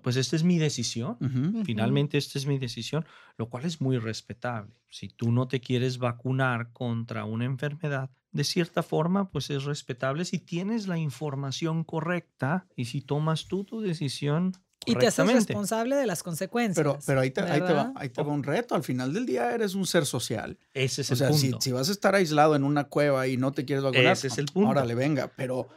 pues 0.03 0.17
esta 0.17 0.37
es 0.37 0.45
mi 0.45 0.59
decisión. 0.59 1.17
Finalmente, 1.65 2.19
esta 2.19 2.39
es 2.39 2.47
mi 2.47 2.59
decisión, 2.59 3.07
lo 3.39 3.49
cual 3.49 3.65
es 3.65 3.81
muy 3.81 3.97
respetable. 3.99 4.73
Si 4.91 5.09
tú 5.09 5.33
no 5.33 5.49
te 5.49 5.61
quieres 5.61 5.99
vacunar 5.99 6.73
contra 6.73 7.25
una 7.25 7.47
enfermedad, 7.47 8.11
de 8.33 8.45
cierta 8.45 8.83
forma, 8.83 9.31
pues 9.31 9.49
es 9.51 9.65
respetable 9.65 10.25
si 10.27 10.39
tienes 10.39 10.87
la 10.87 10.99
información 10.99 11.85
correcta 11.85 12.67
y 12.77 12.85
si 12.85 13.01
tomas 13.01 13.47
tú 13.47 13.65
tu 13.65 13.81
decisión. 13.81 14.53
Y 14.87 14.95
te 14.95 15.07
haces 15.07 15.31
responsable 15.31 15.97
de 15.97 16.07
las 16.07 16.23
consecuencias. 16.23 16.77
Pero, 16.77 16.99
pero 17.05 17.21
ahí, 17.21 17.31
te, 17.31 17.41
ahí, 17.43 17.61
te 17.61 17.73
va, 17.73 17.93
ahí 17.97 18.09
te 18.09 18.23
va 18.23 18.33
un 18.33 18.43
reto. 18.43 18.75
Al 18.75 18.85
final 18.85 19.13
del 19.13 19.27
día 19.27 19.53
eres 19.55 19.75
un 19.75 19.87
ser 19.87 20.07
social. 20.07 20.57
Ese 20.73 21.03
es 21.03 21.11
o 21.11 21.15
el 21.15 21.19
sea, 21.19 21.29
punto. 21.29 21.61
Si, 21.61 21.69
si 21.69 21.73
vas 21.73 21.89
a 21.89 21.93
estar 21.93 22.15
aislado 22.15 22.55
en 22.57 22.65
una 22.65 22.85
cueva 22.85 23.27
y 23.27 23.37
no 23.37 23.53
te 23.53 23.65
quieres 23.65 23.83
vacunar, 23.83 24.13
Ese 24.13 24.29
es 24.29 24.39
el 24.39 24.47
punto. 24.47 24.71
órale, 24.71 24.95
venga. 24.95 25.31
Pero 25.37 25.69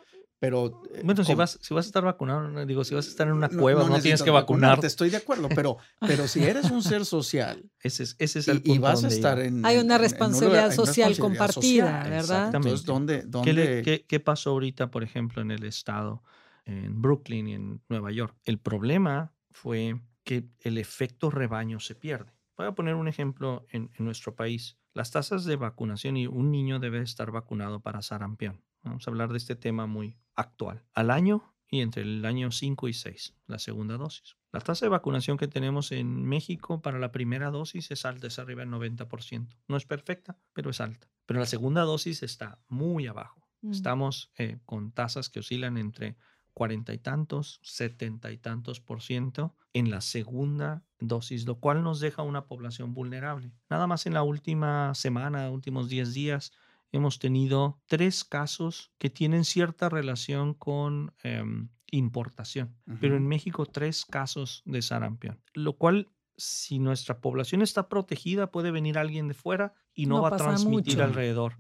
pero. 0.42 0.82
eh, 0.92 1.02
Bueno, 1.06 1.24
si 1.24 1.36
vas, 1.36 1.60
si 1.62 1.72
vas 1.76 1.86
a 1.86 1.90
estar 1.90 2.04
vacunado, 2.04 2.48
no- 2.50 2.66
digo, 2.66 2.84
si 2.84 2.96
vas 2.96 3.06
a 3.06 3.10
estar 3.10 3.28
en 3.28 3.34
una 3.36 3.48
no- 3.48 3.62
cueva, 3.62 3.82
no, 3.82 3.86
tienes 3.86 4.04
necesitas 4.04 4.24
que 4.24 4.32
vacunar. 4.32 4.62
vacunarte, 4.72 4.88
Estoy 4.88 5.12
de 5.12 5.18
acuerdo, 5.18 5.48
pero, 5.54 5.78
pero 6.00 6.28
si 6.28 6.44
eres 6.44 6.72
un 6.72 6.82
ser 6.82 7.06
social 7.06 7.64
Ese 7.84 8.04
es, 8.04 8.16
ese 8.18 8.40
es 8.40 8.48
el 8.48 8.58
y, 8.58 8.60
punto. 8.62 8.74
y 8.76 8.80
vas 8.80 9.04
a 9.04 9.08
estar 9.08 9.40
en. 9.40 9.64
Hay 9.66 9.78
en- 9.78 9.86
una 9.86 9.96
en- 9.96 10.02
en 10.02 10.06
un 10.06 10.10
responsabilidad 10.10 10.60
hay 10.64 10.66
una 10.66 10.76
social 10.76 11.10
responsabilidad 11.10 11.22
compartida, 11.48 11.86
social, 11.86 12.10
¿verdad? 12.10 12.20
Exactamente. 12.20 12.70
Entonces, 12.70 12.86
¿dónde, 12.86 13.20
¿Qué, 13.22 13.28
dónde, 13.28 13.54
le- 13.54 13.82
qué- 13.84 14.06
qué 14.08 14.20
pasó 14.20 14.50
ahorita, 14.50 14.90
por 14.92 15.04
ejemplo, 15.04 15.42
en 15.44 15.52
el 15.52 15.64
estado, 15.64 16.24
en 16.66 17.02
Brooklyn 17.02 17.48
y 17.48 17.54
en 17.54 17.82
Nueva 17.88 18.12
York? 18.12 18.36
El 18.44 18.58
problema 18.58 19.32
fue 19.52 20.02
que 20.24 20.48
el 20.60 20.78
efecto 20.80 21.30
rebaño 21.30 21.80
se 21.80 21.94
pierde. 21.96 22.34
Voy 22.58 22.66
a 22.68 22.74
poner 22.74 22.96
un 22.96 23.08
ejemplo 23.08 23.66
en, 23.70 23.90
en 23.98 24.06
nuestro 24.06 24.36
país. 24.36 24.78
Las 24.94 25.12
tasas 25.12 25.46
de 25.46 25.56
vacunación 25.56 26.18
y 26.18 26.28
un 26.28 26.52
niño 26.52 26.80
debe 26.80 27.00
estar 27.02 27.32
vacunado 27.32 27.80
para 27.80 28.02
sarampión. 28.02 28.62
Vamos 28.84 29.08
a 29.08 29.12
hablar 29.12 29.32
de 29.32 29.38
este 29.38 29.56
tema 29.56 29.86
muy 29.86 30.18
actual. 30.36 30.84
Al 30.94 31.12
año 31.12 31.54
y 31.70 31.82
entre 31.82 32.04
el 32.04 32.26
año 32.26 32.52
5 32.52 32.88
y 32.88 32.94
6, 32.94 33.36
la 33.48 33.60
segunda 33.60 33.98
dosis. 33.98 34.36
La 34.52 34.60
tasa 34.60 34.86
de 34.86 34.90
vacunación 34.90 35.38
que 35.38 35.48
tenemos 35.48 35.92
en 35.94 36.26
México 36.26 36.82
para 36.82 37.00
la 37.00 37.12
primera 37.12 37.52
dosis 37.52 37.90
es 37.92 38.06
alta, 38.06 38.28
es 38.28 38.40
arriba 38.40 38.62
del 38.62 38.72
90%. 38.72 39.56
No 39.68 39.78
es 39.78 39.86
perfecta, 39.86 40.38
pero 40.52 40.72
es 40.72 40.82
alta. 40.82 41.10
Pero 41.26 41.40
la 41.40 41.46
segunda 41.46 41.84
dosis 41.84 42.24
está 42.24 42.60
muy 42.68 43.08
abajo. 43.08 43.48
Mm. 43.62 43.72
Estamos 43.72 44.32
eh, 44.38 44.60
con 44.66 44.92
tasas 44.92 45.30
que 45.30 45.40
oscilan 45.40 45.78
entre 45.78 46.18
40 46.54 46.94
y 46.94 46.98
tantos, 46.98 47.62
70 47.64 48.32
y 48.32 48.38
tantos 48.38 48.82
por 48.82 49.02
ciento 49.02 49.56
en 49.74 49.90
la 49.90 50.02
segunda 50.02 50.84
dosis, 51.00 51.46
lo 51.46 51.60
cual 51.60 51.84
nos 51.84 52.02
deja 52.02 52.24
una 52.24 52.46
población 52.46 52.94
vulnerable. 52.94 53.54
Nada 53.70 53.88
más 53.88 54.06
en 54.06 54.14
la 54.14 54.24
última 54.24 54.94
semana, 54.96 55.50
últimos 55.50 55.88
10 55.88 56.14
días, 56.14 56.52
hemos 56.92 57.20
tenido 57.20 57.82
tres 57.88 58.24
casos 58.24 58.92
que 58.98 59.10
tienen 59.10 59.46
cierta 59.46 59.90
relación 59.90 60.54
con 60.54 61.14
em, 61.24 61.70
importación, 61.92 62.76
pero 63.00 63.18
en. 63.18 63.28
México 63.28 63.66
tres 63.66 64.06
casos 64.06 64.62
de 64.66 64.82
sarampión, 64.82 65.42
lo 65.54 65.78
cual 65.78 66.10
si 66.38 66.80
nuestra 66.80 67.20
población 67.22 67.62
está 67.62 67.88
protegida 67.88 68.52
puede 68.52 68.72
venir 68.72 68.98
alguien 68.98 69.28
de 69.28 69.34
fuera 69.34 69.74
y 69.94 70.06
no, 70.06 70.16
No 70.16 70.22
va 70.24 70.30
a 70.30 70.38
transmitir 70.38 70.96
mucho. 70.96 71.04
alrededor. 71.04 71.56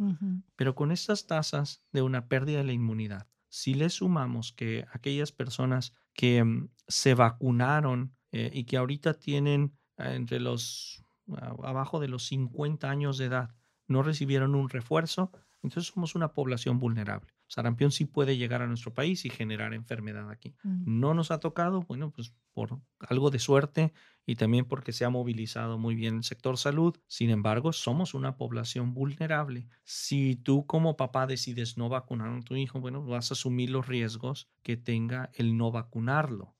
Pero 0.55 0.73
con 0.75 0.91
estas 0.91 1.27
tasas 1.27 1.85
de 1.91 2.01
una 2.01 2.27
pérdida 2.27 2.59
de 2.59 2.63
la 2.63 2.73
inmunidad, 2.73 3.27
si 3.49 3.73
le 3.73 3.89
sumamos 3.89 4.53
que 4.53 4.85
aquellas 4.93 5.31
personas 5.31 5.93
que 6.13 6.43
mm, 6.43 6.69
se 6.87 7.13
vacunaron 7.13 8.15
eh, 8.31 8.49
y 8.53 8.63
que 8.63 8.77
ahorita 8.77 9.13
tienen 9.15 9.77
eh, 9.97 10.13
entre 10.15 10.39
los 10.39 11.03
ah, 11.33 11.53
abajo 11.63 11.99
de 11.99 12.07
los 12.07 12.25
50 12.27 12.89
años 12.89 13.17
de 13.17 13.25
edad 13.25 13.55
no 13.91 14.03
recibieron 14.03 14.55
un 14.55 14.69
refuerzo, 14.69 15.31
entonces 15.63 15.93
somos 15.93 16.15
una 16.15 16.33
población 16.33 16.79
vulnerable. 16.79 17.33
Sarampión 17.47 17.91
sí 17.91 18.05
puede 18.05 18.37
llegar 18.37 18.61
a 18.61 18.67
nuestro 18.67 18.93
país 18.93 19.25
y 19.25 19.29
generar 19.29 19.73
enfermedad 19.73 20.29
aquí. 20.29 20.55
Mm. 20.63 20.99
No 20.99 21.13
nos 21.13 21.31
ha 21.31 21.39
tocado, 21.39 21.81
bueno, 21.83 22.11
pues 22.11 22.33
por 22.53 22.79
algo 22.99 23.29
de 23.29 23.39
suerte 23.39 23.93
y 24.25 24.35
también 24.35 24.65
porque 24.65 24.93
se 24.93 25.05
ha 25.05 25.09
movilizado 25.09 25.77
muy 25.77 25.95
bien 25.95 26.17
el 26.17 26.23
sector 26.23 26.57
salud. 26.57 26.95
Sin 27.07 27.29
embargo, 27.29 27.73
somos 27.73 28.13
una 28.13 28.37
población 28.37 28.93
vulnerable. 28.93 29.67
Si 29.83 30.35
tú 30.35 30.65
como 30.65 30.97
papá 30.97 31.27
decides 31.27 31.77
no 31.77 31.89
vacunar 31.89 32.29
a 32.29 32.39
tu 32.41 32.55
hijo, 32.55 32.79
bueno, 32.79 33.03
vas 33.03 33.31
a 33.31 33.33
asumir 33.33 33.69
los 33.69 33.87
riesgos 33.87 34.49
que 34.63 34.77
tenga 34.77 35.29
el 35.33 35.57
no 35.57 35.71
vacunarlo. 35.71 36.55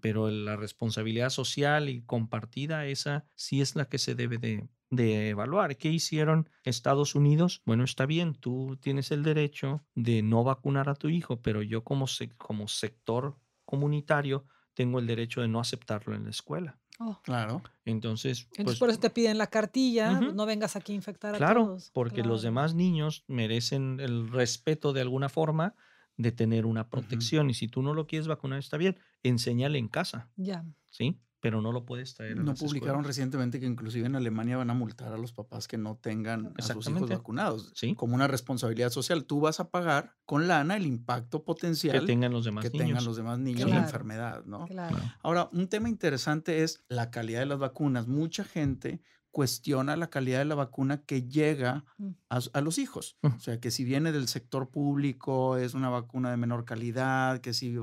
Pero 0.00 0.30
la 0.30 0.56
responsabilidad 0.56 1.30
social 1.30 1.88
y 1.88 2.02
compartida, 2.02 2.86
esa 2.86 3.26
sí 3.34 3.60
es 3.60 3.76
la 3.76 3.88
que 3.88 3.98
se 3.98 4.14
debe 4.14 4.38
de, 4.38 4.68
de 4.90 5.28
evaluar. 5.30 5.76
¿Qué 5.76 5.88
hicieron 5.88 6.48
Estados 6.64 7.14
Unidos? 7.14 7.62
Bueno, 7.64 7.84
está 7.84 8.06
bien, 8.06 8.34
tú 8.34 8.76
tienes 8.80 9.10
el 9.12 9.22
derecho 9.22 9.84
de 9.94 10.22
no 10.22 10.42
vacunar 10.44 10.88
a 10.88 10.94
tu 10.94 11.08
hijo, 11.08 11.40
pero 11.40 11.62
yo 11.62 11.84
como, 11.84 12.06
sec- 12.06 12.36
como 12.36 12.66
sector 12.68 13.36
comunitario 13.64 14.46
tengo 14.74 14.98
el 14.98 15.06
derecho 15.06 15.40
de 15.42 15.48
no 15.48 15.60
aceptarlo 15.60 16.14
en 16.14 16.24
la 16.24 16.30
escuela. 16.30 16.78
Oh. 16.98 17.18
Claro. 17.22 17.62
Entonces, 17.84 18.40
Entonces 18.50 18.64
pues, 18.64 18.78
por 18.78 18.90
eso 18.90 19.00
te 19.00 19.10
piden 19.10 19.38
la 19.38 19.46
cartilla, 19.46 20.20
no 20.20 20.44
vengas 20.44 20.76
aquí 20.76 20.92
a 20.92 20.96
infectar 20.96 21.34
a 21.34 21.38
claro, 21.38 21.64
todos. 21.66 21.90
porque 21.92 22.18
los 22.18 22.40
Claro. 22.40 22.42
demás 22.42 22.74
niños 22.74 23.24
merecen 23.26 24.00
el 24.00 24.28
respeto 24.28 24.92
de 24.92 25.00
alguna 25.00 25.28
forma 25.30 25.74
de 26.16 26.32
tener 26.32 26.66
una 26.66 26.90
protección. 26.90 27.48
Y 27.48 27.54
si 27.54 27.68
tú 27.68 27.80
no 27.82 27.94
lo 27.94 28.06
quieres 28.06 28.28
vacunar, 28.28 28.58
está 28.58 28.76
bien, 28.76 28.98
enséñale 29.22 29.78
en 29.78 29.88
casa, 29.88 30.30
Ya. 30.36 30.66
¿sí? 30.90 31.18
Pero 31.40 31.62
no 31.62 31.72
lo 31.72 31.86
puedes 31.86 32.14
traer 32.14 32.32
a 32.32 32.42
No 32.42 32.50
las 32.52 32.58
publicaron 32.60 33.00
escuelas. 33.00 33.06
recientemente 33.06 33.60
que 33.60 33.66
inclusive 33.66 34.06
en 34.06 34.14
Alemania 34.14 34.58
van 34.58 34.70
a 34.70 34.74
multar 34.74 35.12
a 35.12 35.16
los 35.16 35.32
papás 35.32 35.68
que 35.68 35.78
no 35.78 35.96
tengan 35.96 36.52
a 36.58 36.62
sus 36.62 36.88
hijos 36.88 37.08
vacunados. 37.08 37.72
Sí. 37.74 37.94
Como 37.94 38.14
una 38.14 38.26
responsabilidad 38.26 38.90
social. 38.90 39.24
Tú 39.24 39.40
vas 39.40 39.58
a 39.58 39.70
pagar 39.70 40.16
con 40.26 40.48
lana 40.48 40.76
el 40.76 40.86
impacto 40.86 41.38
que 41.40 41.44
potencial 41.46 42.04
tengan 42.04 42.32
los 42.32 42.44
demás 42.44 42.62
que 42.62 42.70
niños. 42.70 42.86
tengan 42.86 43.04
los 43.04 43.16
demás 43.16 43.38
niños 43.38 43.70
la 43.70 43.78
enfermedad, 43.78 44.44
¿no? 44.44 44.66
Claro. 44.66 44.96
Ahora, 45.22 45.48
un 45.52 45.68
tema 45.68 45.88
interesante 45.88 46.62
es 46.62 46.84
la 46.88 47.10
calidad 47.10 47.40
de 47.40 47.46
las 47.46 47.58
vacunas. 47.58 48.06
Mucha 48.06 48.44
gente 48.44 49.00
cuestiona 49.30 49.96
la 49.96 50.10
calidad 50.10 50.38
de 50.40 50.44
la 50.44 50.54
vacuna 50.56 51.02
que 51.04 51.22
llega 51.22 51.84
Mm. 51.98 52.08
a, 52.30 52.40
a 52.52 52.60
los 52.60 52.78
hijos. 52.78 53.16
Ujú. 53.22 53.36
O 53.36 53.40
sea, 53.40 53.60
que 53.60 53.70
si 53.70 53.84
viene 53.84 54.10
del 54.12 54.26
sector 54.26 54.70
público 54.70 55.56
es 55.56 55.74
una 55.74 55.88
vacuna 55.88 56.30
de 56.30 56.36
menor 56.36 56.64
calidad, 56.64 57.40
que 57.40 57.52
si 57.54 57.74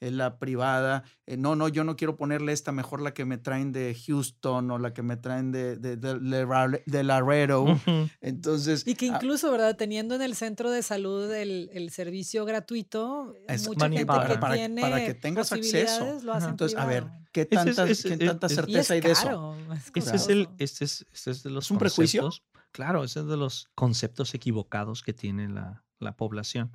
es 0.00 0.12
la 0.12 0.38
privada, 0.38 1.04
eh, 1.26 1.36
no, 1.36 1.56
no, 1.56 1.68
yo 1.68 1.84
no 1.84 1.96
quiero 1.96 2.16
ponerle 2.16 2.52
esta, 2.52 2.70
mejor 2.72 3.00
la 3.00 3.14
que 3.14 3.24
me 3.24 3.38
traen 3.38 3.72
de 3.72 3.96
Houston 4.06 4.70
o 4.70 4.78
la 4.78 4.92
que 4.92 5.02
me 5.02 5.16
traen 5.16 5.50
de, 5.52 5.76
de, 5.76 5.96
de, 5.96 6.18
de 6.20 6.44
Rale- 6.46 6.82
de 6.86 7.02
Laredo. 7.02 7.62
Ujú. 7.62 8.08
Entonces, 8.20 8.86
Y 8.86 8.94
que 8.94 9.06
ah, 9.10 9.14
incluso, 9.16 9.50
¿verdad? 9.50 9.76
Teniendo 9.76 10.14
en 10.14 10.22
el 10.22 10.34
centro 10.34 10.70
de 10.70 10.82
salud 10.82 11.30
el, 11.32 11.68
el 11.72 11.90
servicio 11.90 12.44
gratuito, 12.44 13.34
Es 13.48 13.66
mucha 13.66 13.86
gente 13.88 14.04
manipulable. 14.04 14.34
que 14.34 14.40
Para- 14.40 14.54
tiene 14.54 14.80
para 14.82 15.04
que 15.04 15.14
tengas 15.14 15.52
acceso. 15.52 16.20
lo 16.22 16.32
hacen 16.34 16.50
entonces 16.50 16.78
a 16.78 16.86
ver. 16.86 17.06
¿qué 17.32 17.42
es- 17.42 17.48
tanta, 17.48 17.88
ese- 17.88 18.08
qué 18.18 18.24
es- 18.24 18.30
tanta 18.30 18.46
es- 18.46 18.52
Y 18.52 18.56
certeza 18.56 18.80
es 18.80 18.90
hay 18.90 19.00
de 19.00 19.10
eso? 19.10 19.22
caro, 19.24 19.56
es 19.72 19.90
Ese 19.94 20.16
es, 20.16 20.28
el, 20.28 20.48
este, 20.58 20.84
es, 20.92 21.06
este 21.12 21.30
es 21.30 21.42
de 21.42 21.50
los 21.50 21.66
¿Es 21.66 21.70
un 21.70 21.78
prejuicio? 21.78 22.22
conceptos- 22.22 22.42
Claro, 22.72 23.04
ese 23.04 23.20
es 23.20 23.26
de 23.26 23.36
los 23.36 23.68
conceptos 23.74 24.34
equivocados 24.34 25.02
que 25.02 25.12
tiene 25.12 25.48
la, 25.48 25.84
la 25.98 26.16
población. 26.16 26.70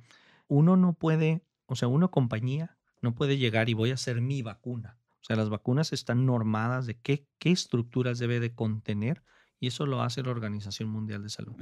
Uno 0.46 0.76
no 0.76 0.92
puede, 0.92 1.42
o 1.66 1.74
sea, 1.74 1.88
una 1.88 2.06
compañía 2.08 2.76
no 3.02 3.14
puede 3.14 3.36
llegar 3.36 3.68
y 3.68 3.74
voy 3.74 3.90
a 3.90 3.94
hacer 3.94 4.20
mi 4.20 4.42
vacuna. 4.42 4.96
O 5.20 5.24
sea, 5.24 5.34
las 5.36 5.48
vacunas 5.48 5.92
están 5.92 6.24
normadas 6.24 6.86
de 6.86 6.96
qué, 7.00 7.26
qué 7.40 7.50
estructuras 7.50 8.18
debe 8.20 8.38
de 8.38 8.54
contener 8.54 9.24
y 9.60 9.66
eso 9.66 9.86
lo 9.86 10.00
hace 10.02 10.22
la 10.22 10.30
Organización 10.30 10.88
Mundial 10.88 11.22
de 11.24 11.30
Salud. 11.30 11.56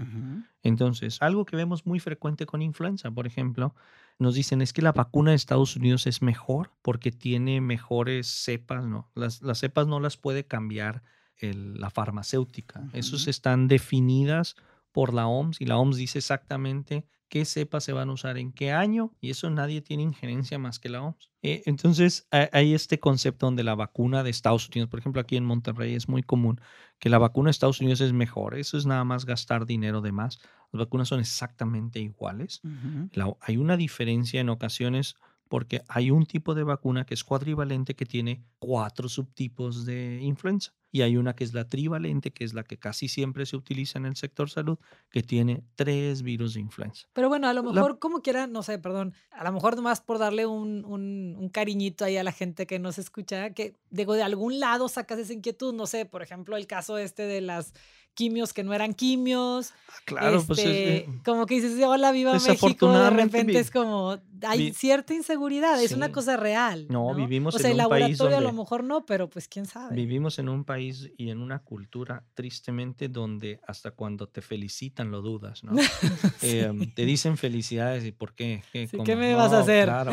Entonces, 0.63 1.23
algo 1.23 1.47
que 1.47 1.57
vemos 1.57 1.87
muy 1.87 1.99
frecuente 1.99 2.45
con 2.45 2.61
influenza, 2.63 3.11
por 3.11 3.27
ejemplo, 3.27 3.75
nos 4.19 4.35
dicen 4.35 4.61
es 4.61 4.73
que 4.75 4.83
la 4.83 4.93
vacuna 4.93 5.31
de 5.31 5.37
Estados 5.37 5.77
Unidos 5.77 6.07
es 6.07 6.21
mejor 6.21 6.73
porque 6.83 7.11
tiene 7.11 7.61
mejores 7.63 8.27
cepas, 8.27 8.85
no, 8.85 9.11
las, 9.15 9.41
las 9.43 9.59
cepas 9.59 9.87
no 9.87 9.99
las 10.01 10.17
puede 10.19 10.45
cambiar 10.47 11.03
el- 11.39 11.75
la 11.81 11.91
farmacéutica. 11.91 12.89
Esas 12.93 13.23
Ujú. 13.23 13.31
están 13.31 13.69
definidas 13.69 14.57
por 14.93 15.13
la 15.13 15.27
OMS 15.27 15.63
y 15.63 15.67
la 15.67 15.77
OMS 15.79 15.99
dice 15.99 16.19
exactamente 16.19 17.05
qué 17.29 17.45
cepas 17.45 17.83
se 17.85 17.93
van 17.93 18.09
a 18.09 18.13
usar 18.13 18.39
en 18.39 18.53
qué 18.53 18.71
año 18.73 19.13
y 19.21 19.31
eso 19.31 19.51
nadie 19.51 19.83
tiene 19.83 20.05
injerencia 20.05 20.59
más 20.59 20.79
que 20.79 20.89
la 20.89 21.03
OMS. 21.03 21.29
Eh, 21.43 21.63
entonces, 21.67 22.27
ha- 22.31 22.49
hay 22.53 22.73
este 22.73 22.99
concepto 23.01 23.47
donde 23.47 23.65
la 23.65 23.75
vacuna 23.75 24.23
de 24.23 24.31
Estados 24.31 24.69
Unidos, 24.69 24.89
por 24.89 25.01
ejemplo, 25.01 25.21
aquí 25.21 25.37
en 25.37 25.45
Monterrey 25.45 25.95
es 25.95 26.09
muy 26.09 26.23
común 26.23 26.61
que 26.99 27.11
la 27.11 27.19
vacuna 27.19 27.49
de 27.49 27.51
Estados 27.53 27.81
Unidos 27.81 28.01
es 28.01 28.13
mejor. 28.13 28.55
Eso 28.57 28.79
es 28.79 28.87
nada 28.87 29.05
más 29.05 29.27
gastar 29.27 29.67
dinero 29.67 30.01
de 30.01 30.13
más. 30.13 30.39
Las 30.73 30.81
vacunas 30.87 31.09
son 31.09 31.21
exactamente 31.21 32.01
iguales. 32.01 32.61
La- 33.13 33.37
hay 33.41 33.57
una 33.59 33.77
diferencia 33.77 34.41
en 34.41 34.49
ocasiones 34.49 35.17
porque 35.49 35.83
hay 35.89 36.11
un 36.11 36.27
tipo 36.27 36.55
de 36.55 36.65
vacuna 36.65 37.05
que 37.05 37.15
es 37.15 37.25
cuadrivalente 37.25 37.95
que 37.95 38.07
tiene 38.07 38.45
cuatro 38.59 39.09
subtipos 39.09 39.85
de 39.85 40.19
influenza 40.23 40.73
y 40.97 41.03
hay 41.03 41.17
una 41.17 41.35
que 41.35 41.45
es 41.45 41.53
la 41.53 41.69
trivalente, 41.69 42.33
que 42.33 42.45
es 42.45 42.55
la 42.55 42.63
que 42.63 42.79
casi 42.79 43.09
siempre 43.09 43.45
se 43.45 43.57
utiliza 43.57 43.99
en 43.99 44.07
el 44.07 44.17
sector 44.17 44.49
salud, 44.49 44.79
que 45.11 45.23
tiene 45.23 45.63
tres 45.75 46.23
virus 46.23 46.55
de 46.55 46.61
influenza. 46.61 47.07
Pero 47.13 47.29
bueno, 47.29 47.49
a 47.49 47.53
lo 47.53 47.63
mejor 47.63 47.99
como 47.99 48.23
quiera, 48.23 48.47
no 48.47 48.63
sé, 48.63 48.79
perdón, 48.79 49.13
a 49.31 49.45
lo 49.45 49.53
mejor 49.53 49.77
nomás 49.77 50.01
por 50.01 50.19
darle 50.19 50.47
un, 50.47 50.85
un, 50.87 51.37
un, 51.39 51.49
cariñito 51.51 52.05
ahí 52.05 52.17
a 52.17 52.25
la 52.25 52.33
gente 52.33 52.67
que 52.67 52.79
nos 52.79 52.99
escucha, 52.99 53.51
que 53.51 53.75
digo, 53.91 54.15
de 54.15 54.23
algún 54.23 54.59
lado 54.59 54.89
sacas 54.89 55.19
esa 55.19 55.35
inquietud, 55.35 55.75
no 55.75 55.87
sé, 55.87 56.07
por 56.07 56.23
ejemplo, 56.23 56.57
el 56.57 56.67
caso 56.67 56.97
este 56.97 57.25
de 57.25 57.43
las 57.43 57.75
quimios 58.17 58.53
que 58.53 58.65
no 58.65 58.75
eran 58.75 58.95
quimios. 58.95 59.73
Ah, 59.89 59.93
claro, 60.05 60.43
pues 60.45 60.59
es, 60.59 60.65
este, 60.65 60.97
eh, 60.97 61.09
como 61.25 61.47
que 61.47 61.57
dices, 61.61 61.81
hola, 61.85 62.11
viva 62.11 62.33
México, 62.33 62.91
de 62.91 63.11
repente 63.11 63.59
es 63.59 63.71
como, 63.71 64.19
hay 64.43 64.73
cierta 64.73 65.15
inseguridad, 65.15 65.81
es 65.81 65.93
una 65.93 66.11
cosa 66.11 66.37
real. 66.37 66.87
No, 66.89 67.15
vivimos 67.15 67.55
o 67.55 67.59
sea, 67.59 67.71
en 67.71 67.79
el 67.79 67.85
un 67.85 67.91
país 67.91 68.01
laboratorio 68.03 68.17
donde 68.17 68.37
a 68.37 68.53
lo 68.53 68.57
mejor 68.59 68.83
no, 68.83 69.07
pero 69.07 69.29
pues 69.29 69.47
quién 69.47 69.67
sabe. 69.67 69.95
vivimos 69.95 70.39
en 70.39 70.49
un 70.49 70.65
país 70.65 71.11
y 71.17 71.31
en 71.31 71.41
una 71.41 71.61
cultura 71.61 72.25
tristemente 72.35 73.09
donde 73.09 73.61
hasta 73.67 73.91
cuando 73.93 74.27
te 74.29 74.41
felicitan 74.43 75.11
lo 75.11 75.23
dudas, 75.23 75.63
¿no? 75.63 75.73
Eh, 76.43 76.93
te 76.95 77.05
dicen 77.05 77.37
felicidades 77.37 78.05
y 78.05 78.13
por 78.13 78.35
qué. 78.35 78.63
¿Qué, 78.73 78.87
Sí? 78.87 78.99
¿qué 79.05 79.17
me 79.17 79.35
vas 79.35 79.53
a 79.53 79.57
No, 79.57 79.63
hacer? 79.63 79.85
Claro. 79.85 80.13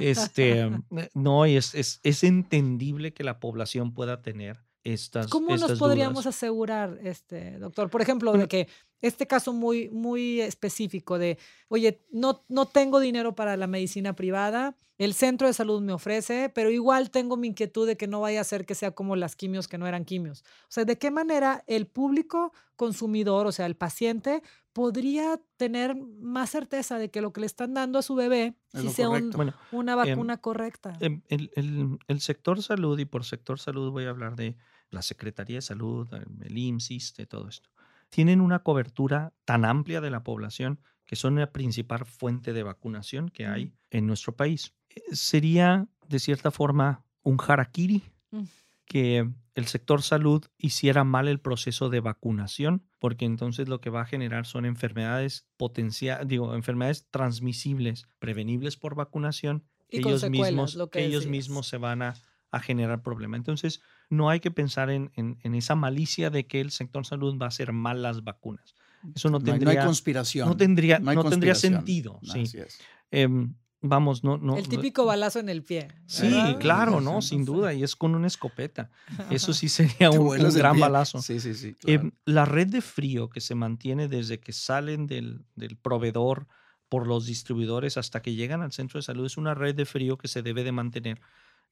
Este, 0.00 0.60
eh, 0.96 1.10
no, 1.14 1.46
y 1.46 1.56
es, 1.56 1.74
es, 1.74 2.00
es 2.02 2.22
entendible 2.24 3.12
que 3.12 3.24
la 3.24 3.40
población 3.40 3.92
pueda 3.92 4.22
tener 4.22 4.60
estas 4.84 5.28
¿Cómo 5.28 5.56
nos 5.56 5.78
podríamos 5.78 6.24
dudas. 6.24 6.36
asegurar, 6.36 6.98
este, 7.02 7.58
doctor? 7.58 7.90
Por 7.90 8.02
ejemplo, 8.02 8.30
Bueno. 8.30 8.44
de 8.44 8.48
que 8.48 8.68
este 9.02 9.26
caso 9.26 9.52
muy, 9.52 9.88
muy 9.90 10.40
específico 10.40 11.18
de, 11.18 11.38
oye, 11.68 12.02
no, 12.10 12.44
no 12.48 12.66
tengo 12.66 13.00
dinero 13.00 13.34
para 13.34 13.56
la 13.56 13.66
medicina 13.66 14.14
privada, 14.14 14.76
el 14.98 15.14
centro 15.14 15.46
de 15.46 15.54
salud 15.54 15.80
me 15.80 15.94
ofrece, 15.94 16.50
pero 16.54 16.70
igual 16.70 17.10
tengo 17.10 17.38
mi 17.38 17.48
inquietud 17.48 17.86
de 17.86 17.96
que 17.96 18.06
no 18.06 18.20
vaya 18.20 18.42
a 18.42 18.44
ser 18.44 18.66
que 18.66 18.74
sea 18.74 18.90
como 18.90 19.16
las 19.16 19.36
quimios 19.36 19.66
que 19.68 19.78
no 19.78 19.86
eran 19.86 20.04
quimios. 20.04 20.42
O 20.64 20.66
sea, 20.68 20.84
¿de 20.84 20.98
qué 20.98 21.10
manera 21.10 21.64
el 21.66 21.86
público 21.86 22.52
consumidor, 22.76 23.46
o 23.46 23.52
sea, 23.52 23.64
el 23.64 23.76
paciente, 23.76 24.42
podría 24.74 25.40
tener 25.56 25.94
más 25.96 26.50
certeza 26.50 26.98
de 26.98 27.10
que 27.10 27.20
lo 27.22 27.32
que 27.32 27.40
le 27.40 27.46
están 27.46 27.72
dando 27.74 27.98
a 27.98 28.02
su 28.02 28.14
bebé 28.14 28.54
sea 28.94 29.08
un- 29.08 29.14
correcto. 29.14 29.36
Bueno, 29.36 29.54
una 29.72 29.94
vacuna 29.96 30.36
correcta? 30.36 30.92
em, 31.00 31.22
el, 31.28 31.50
el- 31.56 31.98
el 32.06 32.20
sector 32.20 32.62
salud, 32.62 32.98
y 32.98 33.04
por 33.06 33.24
sector 33.24 33.58
salud 33.58 33.90
voy 33.90 34.04
a 34.04 34.10
hablar 34.10 34.36
de 34.36 34.56
la 34.90 35.02
Secretaría 35.02 35.56
de 35.58 35.62
Salud, 35.62 36.08
el 36.42 36.58
IMSS, 36.58 36.90
ISSSTE, 36.90 37.26
todo 37.26 37.48
esto, 37.48 37.70
tienen 38.08 38.40
una 38.40 38.60
cobertura 38.62 39.32
tan 39.44 39.64
amplia 39.64 40.00
de 40.00 40.10
la 40.10 40.22
población 40.24 40.80
que 41.06 41.16
son 41.16 41.36
la 41.36 41.52
principal 41.52 42.04
fuente 42.04 42.52
de 42.52 42.62
vacunación 42.62 43.28
que 43.28 43.46
hay 43.46 43.66
Mm. 43.66 43.72
en 43.90 44.06
nuestro 44.06 44.36
país. 44.36 44.74
Eh, 44.90 45.00
Sería, 45.12 45.88
de 46.08 46.18
cierta 46.18 46.50
forma, 46.50 47.04
un 47.22 47.38
harakiri 47.46 48.02
Mm. 48.32 48.44
que 48.86 49.28
el 49.54 49.66
sector 49.66 50.02
salud 50.02 50.44
hiciera 50.58 51.04
mal 51.04 51.28
el 51.28 51.38
proceso 51.40 51.88
de 51.90 52.00
vacunación, 52.00 52.84
porque 52.98 53.24
entonces 53.24 53.68
lo 53.68 53.80
que 53.80 53.90
va 53.90 54.02
a 54.02 54.06
generar 54.06 54.46
son 54.46 54.64
enfermedades 54.64 55.46
potencial, 55.56 56.26
digo, 56.26 56.54
enfermedades 56.54 57.06
transmisibles, 57.10 58.06
prevenibles 58.18 58.76
por 58.76 58.94
vacunación, 58.94 59.64
Y 59.88 60.00
que 60.02 60.08
ellos 60.08 60.30
mismos, 60.30 60.74
lo 60.76 60.90
que 60.90 61.00
que 61.00 61.04
ellos 61.06 61.26
mismos 61.26 61.66
se 61.66 61.76
van 61.76 62.02
a, 62.02 62.14
a 62.52 62.60
generar 62.60 63.02
problema. 63.02 63.36
Entonces, 63.36 63.80
no 64.10 64.28
hay 64.28 64.40
que 64.40 64.50
pensar 64.50 64.90
en, 64.90 65.10
en- 65.14 65.38
en 65.42 65.54
esa 65.54 65.74
malicia 65.74 66.28
de 66.30 66.46
que 66.46 66.60
el 66.60 66.70
sector 66.70 67.06
salud 67.06 67.38
va 67.40 67.46
a 67.46 67.48
hacer 67.48 67.72
mal 67.72 68.02
las 68.02 68.22
vacunas. 68.22 68.74
Eso 69.14 69.30
no 69.30 69.38
No 69.38 69.44
hay, 69.44 69.44
no 69.44 69.52
hay 69.54 69.58
tendría, 69.60 69.84
conspiración. 69.86 70.48
no 70.48 70.56
tendría, 70.56 70.98
No 70.98 71.14
no 71.14 71.24
tendría 71.24 71.54
sentido. 71.54 72.20
Sí. 72.22 72.42
Así 72.42 72.58
es. 72.58 72.78
Em, 73.10 73.54
vamos, 73.80 74.22
no, 74.22 74.36
no. 74.36 74.58
el 74.58 74.68
típico 74.68 75.06
balazo 75.06 75.38
en 75.38 75.48
el 75.48 75.62
pie. 75.62 75.88
Sí, 76.06 76.24
¿verdad? 76.28 76.58
claro, 76.58 77.00
no, 77.00 77.22
sin 77.22 77.46
duda, 77.46 77.72
y 77.72 77.82
es 77.82 77.96
con 77.96 78.14
una 78.14 78.26
escopeta. 78.26 78.90
Eso 79.30 79.54
sí 79.54 79.68
sería 79.70 80.10
un, 80.10 80.28
gran 80.52 80.78
balazo. 80.78 81.22
Sí, 81.22 81.40
sí, 81.40 81.54
sí. 81.54 81.68
Eh, 81.86 81.98
claro. 81.98 82.12
la 82.26 82.44
red 82.44 82.66
de 82.66 82.82
frío 82.82 83.30
que 83.30 83.40
se 83.40 83.54
mantiene 83.54 84.06
desde 84.08 84.38
que 84.38 84.52
salen 84.52 85.06
del, 85.06 85.44
del 85.56 85.76
proveedor 85.78 86.46
por 86.90 87.06
los 87.06 87.24
distribuidores 87.24 87.96
hasta 87.96 88.20
que 88.20 88.34
llegan 88.34 88.60
al 88.62 88.72
centro 88.72 88.98
de 88.98 89.02
salud 89.02 89.24
es 89.24 89.36
una 89.38 89.54
red 89.54 89.74
de 89.76 89.86
frío 89.86 90.18
que 90.18 90.26
se 90.28 90.42
debe 90.42 90.62
de 90.64 90.72
mantener 90.72 91.20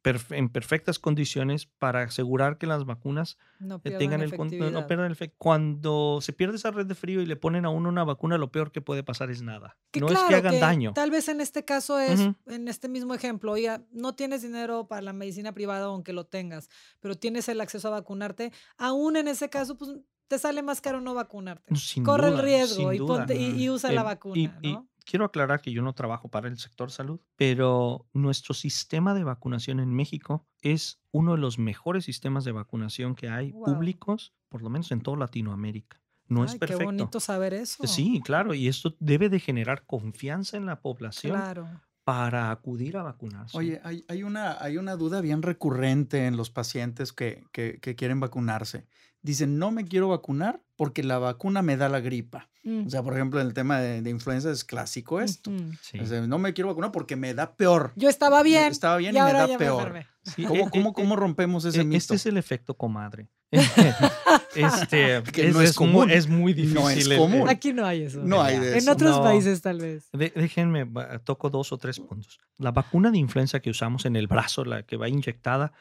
perf- 0.02 0.36
en 0.36 0.48
perfectas 0.48 0.98
condiciones 0.98 1.66
para 1.66 2.02
asegurar 2.02 2.58
que 2.58 2.66
las 2.66 2.84
vacunas 2.84 3.36
No 3.58 3.80
eh, 3.84 3.90
tengan 3.92 4.20
el 4.20 4.30
no- 4.30 4.86
pierdan 4.86 5.10
el. 5.10 5.32
Cuando 5.36 6.20
se 6.22 6.32
pierde 6.32 6.56
esa 6.56 6.70
red 6.70 6.86
de 6.86 6.94
frío 6.94 7.20
y 7.20 7.26
le 7.26 7.36
ponen 7.36 7.64
a 7.64 7.70
uno 7.70 7.88
una 7.88 8.04
vacuna, 8.04 8.38
lo 8.38 8.50
peor 8.52 8.70
que 8.72 8.80
puede 8.80 9.02
pasar 9.02 9.30
es 9.30 9.42
nada. 9.42 9.76
Que 9.90 10.00
no 10.00 10.06
es 10.06 10.12
claro, 10.12 10.28
que 10.28 10.34
hagan 10.36 10.52
que 10.54 10.60
daño. 10.60 10.92
Tal 10.94 11.10
vez 11.10 11.28
en 11.28 11.40
este 11.40 11.64
caso 11.64 11.98
es, 11.98 12.20
Ujú. 12.20 12.34
en 12.46 12.68
este 12.68 12.88
mismo 12.88 13.14
ejemplo, 13.14 13.52
oiga, 13.52 13.82
no 13.90 14.14
tienes 14.14 14.42
dinero 14.42 14.86
para 14.86 15.02
la 15.02 15.12
medicina 15.12 15.52
privada 15.52 15.86
aunque 15.86 16.12
lo 16.12 16.26
tengas, 16.26 16.68
pero 17.00 17.14
tienes 17.16 17.48
el 17.48 17.60
acceso 17.60 17.88
a 17.88 17.92
vacunarte, 17.92 18.52
aún 18.76 19.16
en 19.16 19.28
ese 19.28 19.48
caso, 19.50 19.76
pues 19.76 19.90
te 20.28 20.38
sale 20.38 20.62
más 20.62 20.80
caro 20.82 21.00
no 21.00 21.14
vacunarte. 21.14 21.74
Sin 21.76 22.04
Corre 22.04 22.28
duda, 22.28 22.40
el 22.40 22.44
riesgo 22.44 22.92
y, 22.92 22.98
ponte- 22.98 23.34
y, 23.36 23.62
y 23.62 23.70
usa 23.70 23.90
la 23.92 24.02
Em, 24.02 24.06
vacuna, 24.06 24.58
y 24.62 24.72
¿no? 24.74 24.86
Quiero 25.08 25.24
aclarar 25.24 25.62
que 25.62 25.72
yo 25.72 25.80
no 25.82 25.94
trabajo 25.94 26.28
para 26.28 26.48
el 26.48 26.58
sector 26.58 26.90
salud, 26.90 27.18
pero 27.36 28.06
nuestro 28.12 28.52
sistema 28.54 29.14
de 29.14 29.24
vacunación 29.24 29.80
en 29.80 29.94
México 29.94 30.46
es 30.60 31.00
uno 31.12 31.32
de 31.32 31.38
los 31.38 31.58
mejores 31.58 32.04
sistemas 32.04 32.44
de 32.44 32.52
vacunación 32.52 33.14
que 33.14 33.28
hay 33.30 33.52
públicos, 33.52 34.34
por 34.50 34.60
lo 34.62 34.68
menos 34.68 34.92
en 34.92 35.00
toda 35.00 35.16
Latinoamérica. 35.16 36.00
No 36.26 36.44
es 36.44 36.56
perfecto. 36.56 36.80
Qué 36.80 36.84
bonito 36.84 37.20
saber 37.20 37.54
eso. 37.54 37.86
Sí, 37.86 38.20
claro, 38.22 38.52
y 38.52 38.68
esto 38.68 38.94
debe 39.00 39.30
de 39.30 39.40
generar 39.40 39.86
confianza 39.86 40.58
en 40.58 40.66
la 40.66 40.80
población 40.82 41.32
Claro. 41.36 41.66
para 42.04 42.50
acudir 42.50 42.98
a 42.98 43.02
vacunarse. 43.02 43.56
Oye, 43.56 43.80
hay, 43.82 44.04
hay 44.08 44.22
una, 44.22 44.62
hay 44.62 44.76
una 44.76 44.96
duda 44.96 45.22
bien 45.22 45.40
recurrente 45.40 46.26
en 46.26 46.36
los 46.36 46.50
pacientes 46.50 47.14
que, 47.14 47.44
que- 47.52 47.78
que 47.80 47.94
quieren 47.96 48.20
vacunarse. 48.20 48.86
Dicen, 49.22 49.58
no 49.58 49.70
me 49.70 49.84
quiero 49.84 50.08
vacunar 50.08 50.60
porque 50.76 51.02
la 51.02 51.18
vacuna 51.18 51.60
me 51.62 51.76
da 51.76 51.88
la 51.88 52.00
gripa. 52.00 52.48
Mm, 52.62 52.86
O 52.86 52.90
sea, 52.90 53.02
por 53.02 53.14
ejemplo, 53.14 53.40
en 53.40 53.46
el 53.48 53.52
tema 53.54 53.80
de, 53.80 54.00
de 54.02 54.10
influenza 54.10 54.50
es 54.50 54.64
clásico 54.64 55.20
esto. 55.20 55.50
ujú. 55.50 55.72
Sí. 55.82 55.98
O 55.98 56.06
sea, 56.06 56.20
no 56.26 56.38
me 56.38 56.52
quiero 56.54 56.68
vacunar 56.68 56.92
porque 56.92 57.16
me 57.16 57.34
da 57.34 57.54
peor. 57.56 57.92
Yo 57.96 58.08
estaba 58.08 58.42
bien. 58.42 58.70
Estaba 58.70 58.96
bien 58.98 59.14
y 59.14 59.18
y, 59.18 59.20
me 59.20 59.26
ahora 59.26 59.40
da 59.40 59.46
ya 59.48 59.52
me 59.54 59.58
peor. 59.58 59.78
enfermé. 59.88 60.06
Sí, 60.22 60.44
¿Cómo, 60.44 60.66
eh, 60.66 60.68
cómo, 60.70 60.90
eh, 60.90 60.92
cómo 60.94 61.16
rompemos 61.16 61.64
ese 61.64 61.80
eh, 61.80 61.84
mito? 61.84 61.96
Este 61.96 62.14
es 62.16 62.26
el 62.26 62.36
efecto 62.36 62.74
comadre. 62.74 63.28
este, 64.54 65.22
Que 65.32 65.50
no 65.50 65.60
es 65.60 65.68
muy- 65.78 65.86
común. 65.88 66.10
es 66.10 66.28
muy 66.28 66.52
difícil. 66.52 66.74
No 66.74 66.90
es 66.90 67.08
común. 67.08 67.48
Aquí 67.48 67.72
no 67.72 67.86
hay 67.86 68.02
eso. 68.02 68.20
No 68.22 68.42
hay 68.42 68.58
de 68.58 68.72
En 68.72 68.78
eso. 68.78 68.92
otros 68.92 69.16
No. 69.16 69.22
países 69.22 69.60
tal 69.62 69.80
vez. 69.80 70.08
De- 70.12 70.32
déjenme, 70.34 70.86
toco 71.24 71.50
dos 71.50 71.72
o 71.72 71.78
tres 71.78 71.98
puntos. 72.00 72.38
La 72.58 72.70
vacuna 72.72 73.10
de 73.10 73.18
influenza 73.18 73.60
que 73.60 73.70
usamos 73.70 74.04
en 74.06 74.16
el 74.16 74.26
brazo, 74.26 74.64
la 74.64 74.82
que 74.82 74.96
va 74.96 75.08
inyectada, 75.08 75.72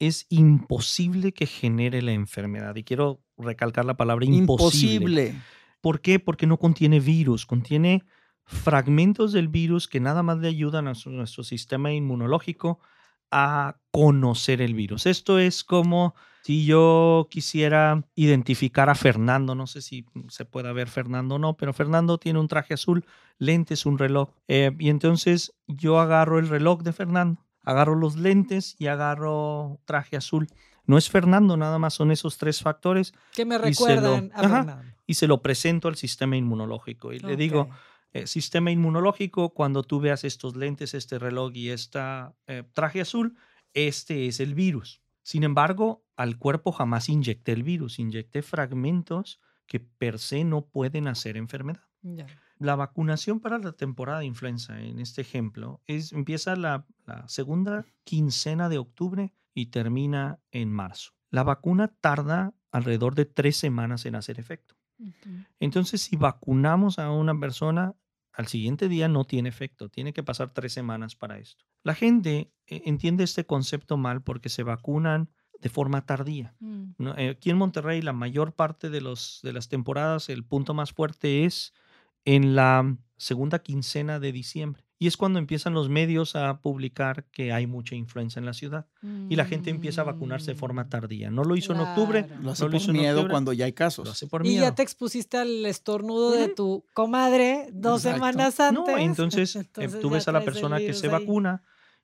es 0.00 0.26
imposible 0.30 1.32
que 1.32 1.46
genere 1.46 2.02
la 2.02 2.12
enfermedad. 2.12 2.74
Y 2.74 2.82
quiero 2.82 3.20
recalcar 3.36 3.84
la 3.84 3.96
palabra 3.96 4.24
imposible. 4.24 5.22
Imposible. 5.22 5.34
¿Por 5.80 6.00
qué? 6.00 6.18
Porque 6.18 6.46
no 6.46 6.58
contiene 6.58 6.98
virus, 6.98 7.46
contiene 7.46 8.04
fragmentos 8.44 9.32
del 9.32 9.48
virus 9.48 9.86
que 9.86 10.00
nada 10.00 10.22
más 10.22 10.38
le 10.38 10.48
ayudan 10.48 10.88
a 10.88 10.94
su- 10.94 11.10
nuestro 11.10 11.44
sistema 11.44 11.92
inmunológico 11.92 12.80
a 13.30 13.76
conocer 13.92 14.60
el 14.60 14.74
virus. 14.74 15.06
Esto 15.06 15.38
es 15.38 15.62
como 15.62 16.14
si 16.42 16.64
yo 16.64 17.28
quisiera 17.30 18.02
identificar 18.14 18.90
a 18.90 18.94
Fernando, 18.94 19.54
no 19.54 19.66
sé 19.66 19.82
si 19.82 20.04
se 20.28 20.44
pueda 20.44 20.72
ver 20.72 20.88
Fernando 20.88 21.36
o 21.36 21.38
no, 21.38 21.56
pero 21.56 21.72
Fernando 21.72 22.18
tiene 22.18 22.40
un 22.40 22.48
traje 22.48 22.74
azul, 22.74 23.04
lentes, 23.38 23.86
un 23.86 23.98
reloj, 23.98 24.30
eh, 24.48 24.72
y 24.78 24.88
entonces 24.88 25.52
yo 25.68 26.00
agarro 26.00 26.38
el 26.38 26.48
reloj 26.48 26.82
de 26.82 26.92
Fernando, 26.92 27.44
agarro 27.62 27.94
los 27.94 28.16
lentes 28.16 28.76
y 28.78 28.86
agarro 28.86 29.80
traje 29.84 30.16
azul. 30.16 30.48
No 30.86 30.98
es 30.98 31.08
Fernando, 31.10 31.56
nada 31.56 31.78
más 31.78 31.94
son 31.94 32.10
esos 32.10 32.36
tres 32.38 32.62
factores 32.62 33.12
Que 33.34 33.44
me 33.44 33.54
Y 33.56 33.58
se 33.58 33.62
lo- 33.62 33.68
recuerdan 34.00 34.30
a 34.34 34.40
Ajá. 34.40 34.56
Fernando. 34.64 34.92
y 35.06 35.14
se 35.14 35.26
lo 35.26 35.42
presento 35.42 35.88
al 35.88 35.96
sistema 35.96 36.36
inmunológico. 36.36 37.12
Y 37.12 37.18
le 37.20 37.36
digo, 37.36 37.68
eh, 38.12 38.26
sistema 38.26 38.70
inmunológico, 38.70 39.50
cuando 39.50 39.82
tú 39.82 40.00
veas 40.00 40.24
estos 40.24 40.56
lentes, 40.56 40.94
este 40.94 41.18
reloj 41.18 41.52
y 41.54 41.68
este 41.70 42.00
traje 42.72 43.00
azul, 43.02 43.36
este 43.74 44.26
es 44.26 44.40
el 44.40 44.54
virus. 44.54 45.00
Sin 45.22 45.44
embargo, 45.44 46.04
al 46.16 46.38
cuerpo 46.38 46.72
jamás 46.72 47.08
inyecté 47.08 47.52
el 47.52 47.62
virus, 47.62 47.98
inyecté 47.98 48.42
fragmentos 48.42 49.38
que 49.66 49.78
per 49.80 50.18
se 50.18 50.42
no 50.44 50.62
pueden 50.66 51.06
hacer 51.06 51.36
enfermedad. 51.36 51.82
Ya. 52.02 52.26
La 52.60 52.76
vacunación 52.76 53.40
para 53.40 53.58
la 53.58 53.72
temporada 53.72 54.20
de 54.20 54.26
influenza, 54.26 54.78
en 54.80 55.00
este 55.00 55.22
ejemplo, 55.22 55.80
es, 55.86 56.12
empieza 56.12 56.54
la, 56.56 56.86
la 57.06 57.26
segunda 57.26 57.86
quincena 58.04 58.68
de 58.68 58.76
octubre 58.76 59.32
y 59.54 59.66
termina 59.66 60.40
en 60.52 60.70
marzo. 60.70 61.12
La 61.30 61.42
vacuna 61.42 61.88
tarda 61.88 62.54
alrededor 62.70 63.14
de 63.14 63.24
tres 63.24 63.56
semanas 63.56 64.04
en 64.04 64.14
hacer 64.14 64.38
efecto. 64.38 64.76
Entonces, 65.58 66.02
si 66.02 66.16
vacunamos 66.16 66.98
a 66.98 67.10
una 67.10 67.38
persona, 67.40 67.94
al 68.32 68.46
siguiente 68.46 68.88
día 68.88 69.08
no 69.08 69.24
tiene 69.24 69.48
efecto. 69.48 69.88
Tiene 69.88 70.12
que 70.12 70.22
pasar 70.22 70.52
tres 70.52 70.74
semanas 70.74 71.16
para 71.16 71.38
esto. 71.38 71.64
La 71.82 71.94
gente 71.94 72.52
eh, 72.66 72.82
entiende 72.84 73.24
este 73.24 73.46
concepto 73.46 73.96
mal 73.96 74.22
porque 74.22 74.50
se 74.50 74.62
vacunan 74.62 75.30
de 75.58 75.68
forma 75.70 76.04
tardía. 76.04 76.54
Mm. 76.60 77.08
Eh, 77.16 77.30
Aquí 77.30 77.48
en 77.48 77.56
Monterrey, 77.56 78.02
la 78.02 78.12
mayor 78.12 78.54
parte 78.54 78.90
de, 78.90 79.00
los, 79.00 79.40
de 79.42 79.54
las 79.54 79.68
temporadas, 79.68 80.28
el 80.28 80.44
punto 80.44 80.74
más 80.74 80.92
fuerte 80.92 81.44
es 81.46 81.72
en 82.24 82.54
la 82.54 82.96
segunda 83.16 83.58
quincena 83.60 84.18
de 84.20 84.32
diciembre. 84.32 84.84
Y 85.02 85.06
es 85.06 85.16
cuando 85.16 85.38
empiezan 85.38 85.72
los 85.72 85.88
medios 85.88 86.36
a 86.36 86.60
publicar 86.60 87.24
que 87.32 87.52
hay 87.54 87.66
mucha 87.66 87.94
influenza 87.94 88.38
en 88.38 88.44
la 88.44 88.52
ciudad. 88.52 88.86
Y 89.30 89.36
la 89.36 89.46
gente 89.46 89.70
empieza 89.70 90.02
a 90.02 90.04
vacunarse 90.04 90.50
de 90.50 90.56
forma 90.58 90.84
Mm, 90.84 90.88
tardía. 90.90 91.30
No 91.30 91.42
lo 91.44 91.56
hizo 91.56 91.72
en 91.72 91.80
octubre. 91.80 92.26
Lo 92.42 92.50
hace 92.50 92.64
no 92.64 92.68
lo 92.68 92.72
por 92.72 92.80
hizo 92.82 92.90
en 92.90 92.96
miedo 92.98 93.16
octubre, 93.20 93.30
cuando 93.32 93.52
ya 93.54 93.64
hay 93.64 93.70
lo 93.70 93.76
casos. 93.76 94.10
hace 94.10 94.26
por 94.26 94.44
Y 94.44 94.50
miedo. 94.50 94.62
ya 94.62 94.74
te 94.74 94.82
expusiste 94.82 95.38
al 95.38 95.64
estornudo 95.64 96.32
de 96.32 96.48
tu 96.48 96.84
comadre 96.92 97.68
dos 97.72 98.04
Exacto. 98.04 98.26
semanas 98.26 98.60
antes. 98.60 98.84
No, 98.86 98.98
entonces, 98.98 99.56
eh, 99.56 99.60
Entonces 99.60 100.00
tú 100.00 100.10
ves 100.10 100.28
a 100.28 100.32
la 100.32 100.42
persona 100.44 100.78
que 100.78 100.92
se 100.92 101.06
ahí. 101.06 101.12
vacuna 101.12 101.62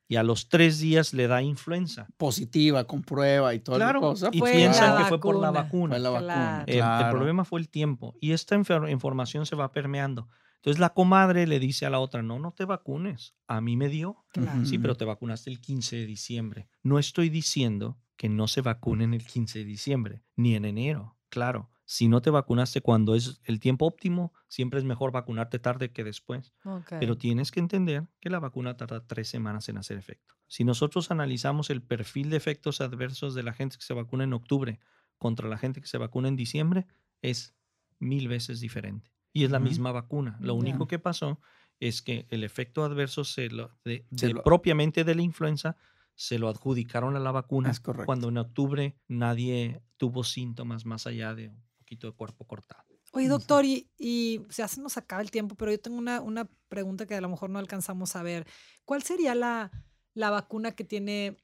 y 0.09 0.17
a 0.17 0.23
los 0.23 0.49
tres 0.49 0.79
días 0.79 1.13
le 1.15 1.27
da 1.27 1.43
influenza. 1.43 2.07
Positiva, 2.17 2.85
con 2.85 3.03
prueba 3.03 3.55
y 3.55 3.61
toda 3.61 3.79
Claro, 3.79 4.01
la 4.01 4.07
cosa. 4.07 4.29
y 4.33 4.39
pues, 4.39 4.55
piensan 4.55 4.99
que 4.99 5.05
fue 5.05 5.21
por 5.21 5.37
la 5.37 5.51
vacuna. 5.51 5.63
vacuna. 5.63 5.95
Fue 5.95 6.01
la 6.01 6.11
vacuna. 6.11 6.35
Claro. 6.35 6.65
Eh, 6.67 6.73
El 6.75 6.79
claro. 6.81 7.17
problema 7.17 7.45
fue 7.45 7.61
el 7.61 7.69
tiempo. 7.69 8.15
Y 8.21 8.33
esta 8.33 8.55
información 8.57 9.47
se 9.47 9.57
va 9.57 9.73
permeando. 9.73 10.29
Entonces 10.57 10.81
la 10.81 10.91
comadre 10.95 11.47
le 11.47 11.61
dice 11.61 11.87
a 11.87 11.91
la 11.91 12.01
otra, 12.01 12.23
no, 12.23 12.39
no 12.41 12.53
te 12.53 12.65
vacunes. 12.65 13.35
A 13.47 13.61
mí 13.61 13.77
me 13.77 13.89
dio. 13.89 14.25
Claro. 14.33 14.65
Sí, 14.65 14.79
pero 14.79 14.97
te 14.97 15.05
vacunaste 15.05 15.51
el 15.51 15.61
15 15.61 15.97
de 15.97 16.07
diciembre. 16.07 16.69
No 16.83 16.99
estoy 16.99 17.29
diciendo 17.29 17.99
que 18.17 18.29
no 18.29 18.49
se 18.49 18.63
vacunen 18.63 19.15
el 19.15 19.25
15 19.25 19.61
de 19.61 19.65
diciembre, 19.65 20.23
ni 20.37 20.55
en 20.57 20.65
enero. 20.65 21.17
Claro, 21.29 21.71
si 21.89 22.09
no 22.09 22.21
te 22.21 22.31
vacunaste 22.31 22.81
cuando 22.83 23.15
es 23.15 23.41
el 23.45 23.61
tiempo 23.61 23.87
óptimo, 23.87 24.35
siempre 24.49 24.79
es 24.81 24.85
mejor 24.85 25.13
vacunarte 25.13 25.59
tarde 25.59 25.93
que 25.93 26.05
después. 26.05 26.53
Pero 27.01 27.17
tienes 27.17 27.51
que 27.53 27.61
entender 27.61 28.09
que 28.21 28.29
la 28.29 28.41
vacuna 28.41 28.77
tarda 28.77 29.07
tres 29.07 29.29
semanas 29.29 29.69
en 29.71 29.79
hacer 29.79 29.97
efecto. 29.97 30.35
Si 30.49 30.65
nosotros 30.65 31.11
analizamos 31.11 31.71
el 31.71 31.83
perfil 31.83 32.29
de 32.31 32.37
efectos 32.37 32.81
adversos 32.81 33.35
de 33.35 33.43
la 33.45 33.53
gente 33.55 33.77
que 33.79 33.85
se 33.85 33.95
vacuna 33.95 34.25
en 34.25 34.33
octubre 34.33 34.79
contra 35.17 35.49
la 35.49 35.57
gente 35.59 35.81
que 35.81 35.87
se 35.87 35.97
vacuna 35.99 36.29
en 36.29 36.37
diciembre, 36.37 36.87
es 37.23 37.55
mil 37.99 38.29
veces 38.29 38.61
diferente. 38.61 39.11
Y 39.33 39.45
es 39.45 39.51
la 39.51 39.59
misma 39.61 39.93
vacuna. 39.93 40.37
Lo 40.41 40.55
único 40.55 40.87
que 40.89 40.99
pasó 40.99 41.41
es 41.79 42.03
que 42.03 42.27
el 42.31 42.43
efecto 42.43 42.85
adverso 42.85 43.23
se 43.25 43.49
lo, 43.51 43.71
de, 43.85 44.07
Se 44.17 44.27
de- 44.29 44.33
lo- 44.35 44.43
propiamente 44.43 45.05
de 45.05 45.15
la 45.15 45.23
influenza 45.23 45.77
se 46.15 46.39
lo 46.39 46.49
adjudicaron 46.49 47.15
a 47.17 47.21
la 47.21 47.31
vacuna 47.33 47.71
cuando 48.07 48.29
en 48.31 48.39
octubre 48.39 48.97
nadie 49.09 49.83
tuvo 49.99 50.25
síntomas 50.25 50.87
más 50.87 51.07
allá 51.07 51.35
de 51.35 51.53
poquito 51.87 52.09
de 52.09 52.13
cuerpo 52.15 52.45
cortado. 52.45 52.83
Oye, 53.13 53.29
doctor, 53.29 53.65
y, 53.65 53.89
y 53.97 54.41
ya 54.51 54.67
se 54.67 54.81
nos 54.83 54.97
acaba 54.97 55.23
el 55.23 55.31
tiempo, 55.31 55.55
pero 55.55 55.71
yo 55.71 55.79
tengo 55.79 55.97
una, 55.97 56.21
una 56.21 56.49
pregunta 56.69 57.07
que 57.07 57.15
a 57.15 57.21
lo 57.21 57.29
mejor 57.29 57.49
no 57.49 57.61
alcanzamos 57.61 58.17
a 58.17 58.23
ver. 58.25 58.45
¿Cuál 58.85 59.05
sería 59.05 59.35
la, 59.37 59.71
la 60.15 60.31
vacuna 60.31 60.73
que 60.73 60.83
tiene 60.85 61.37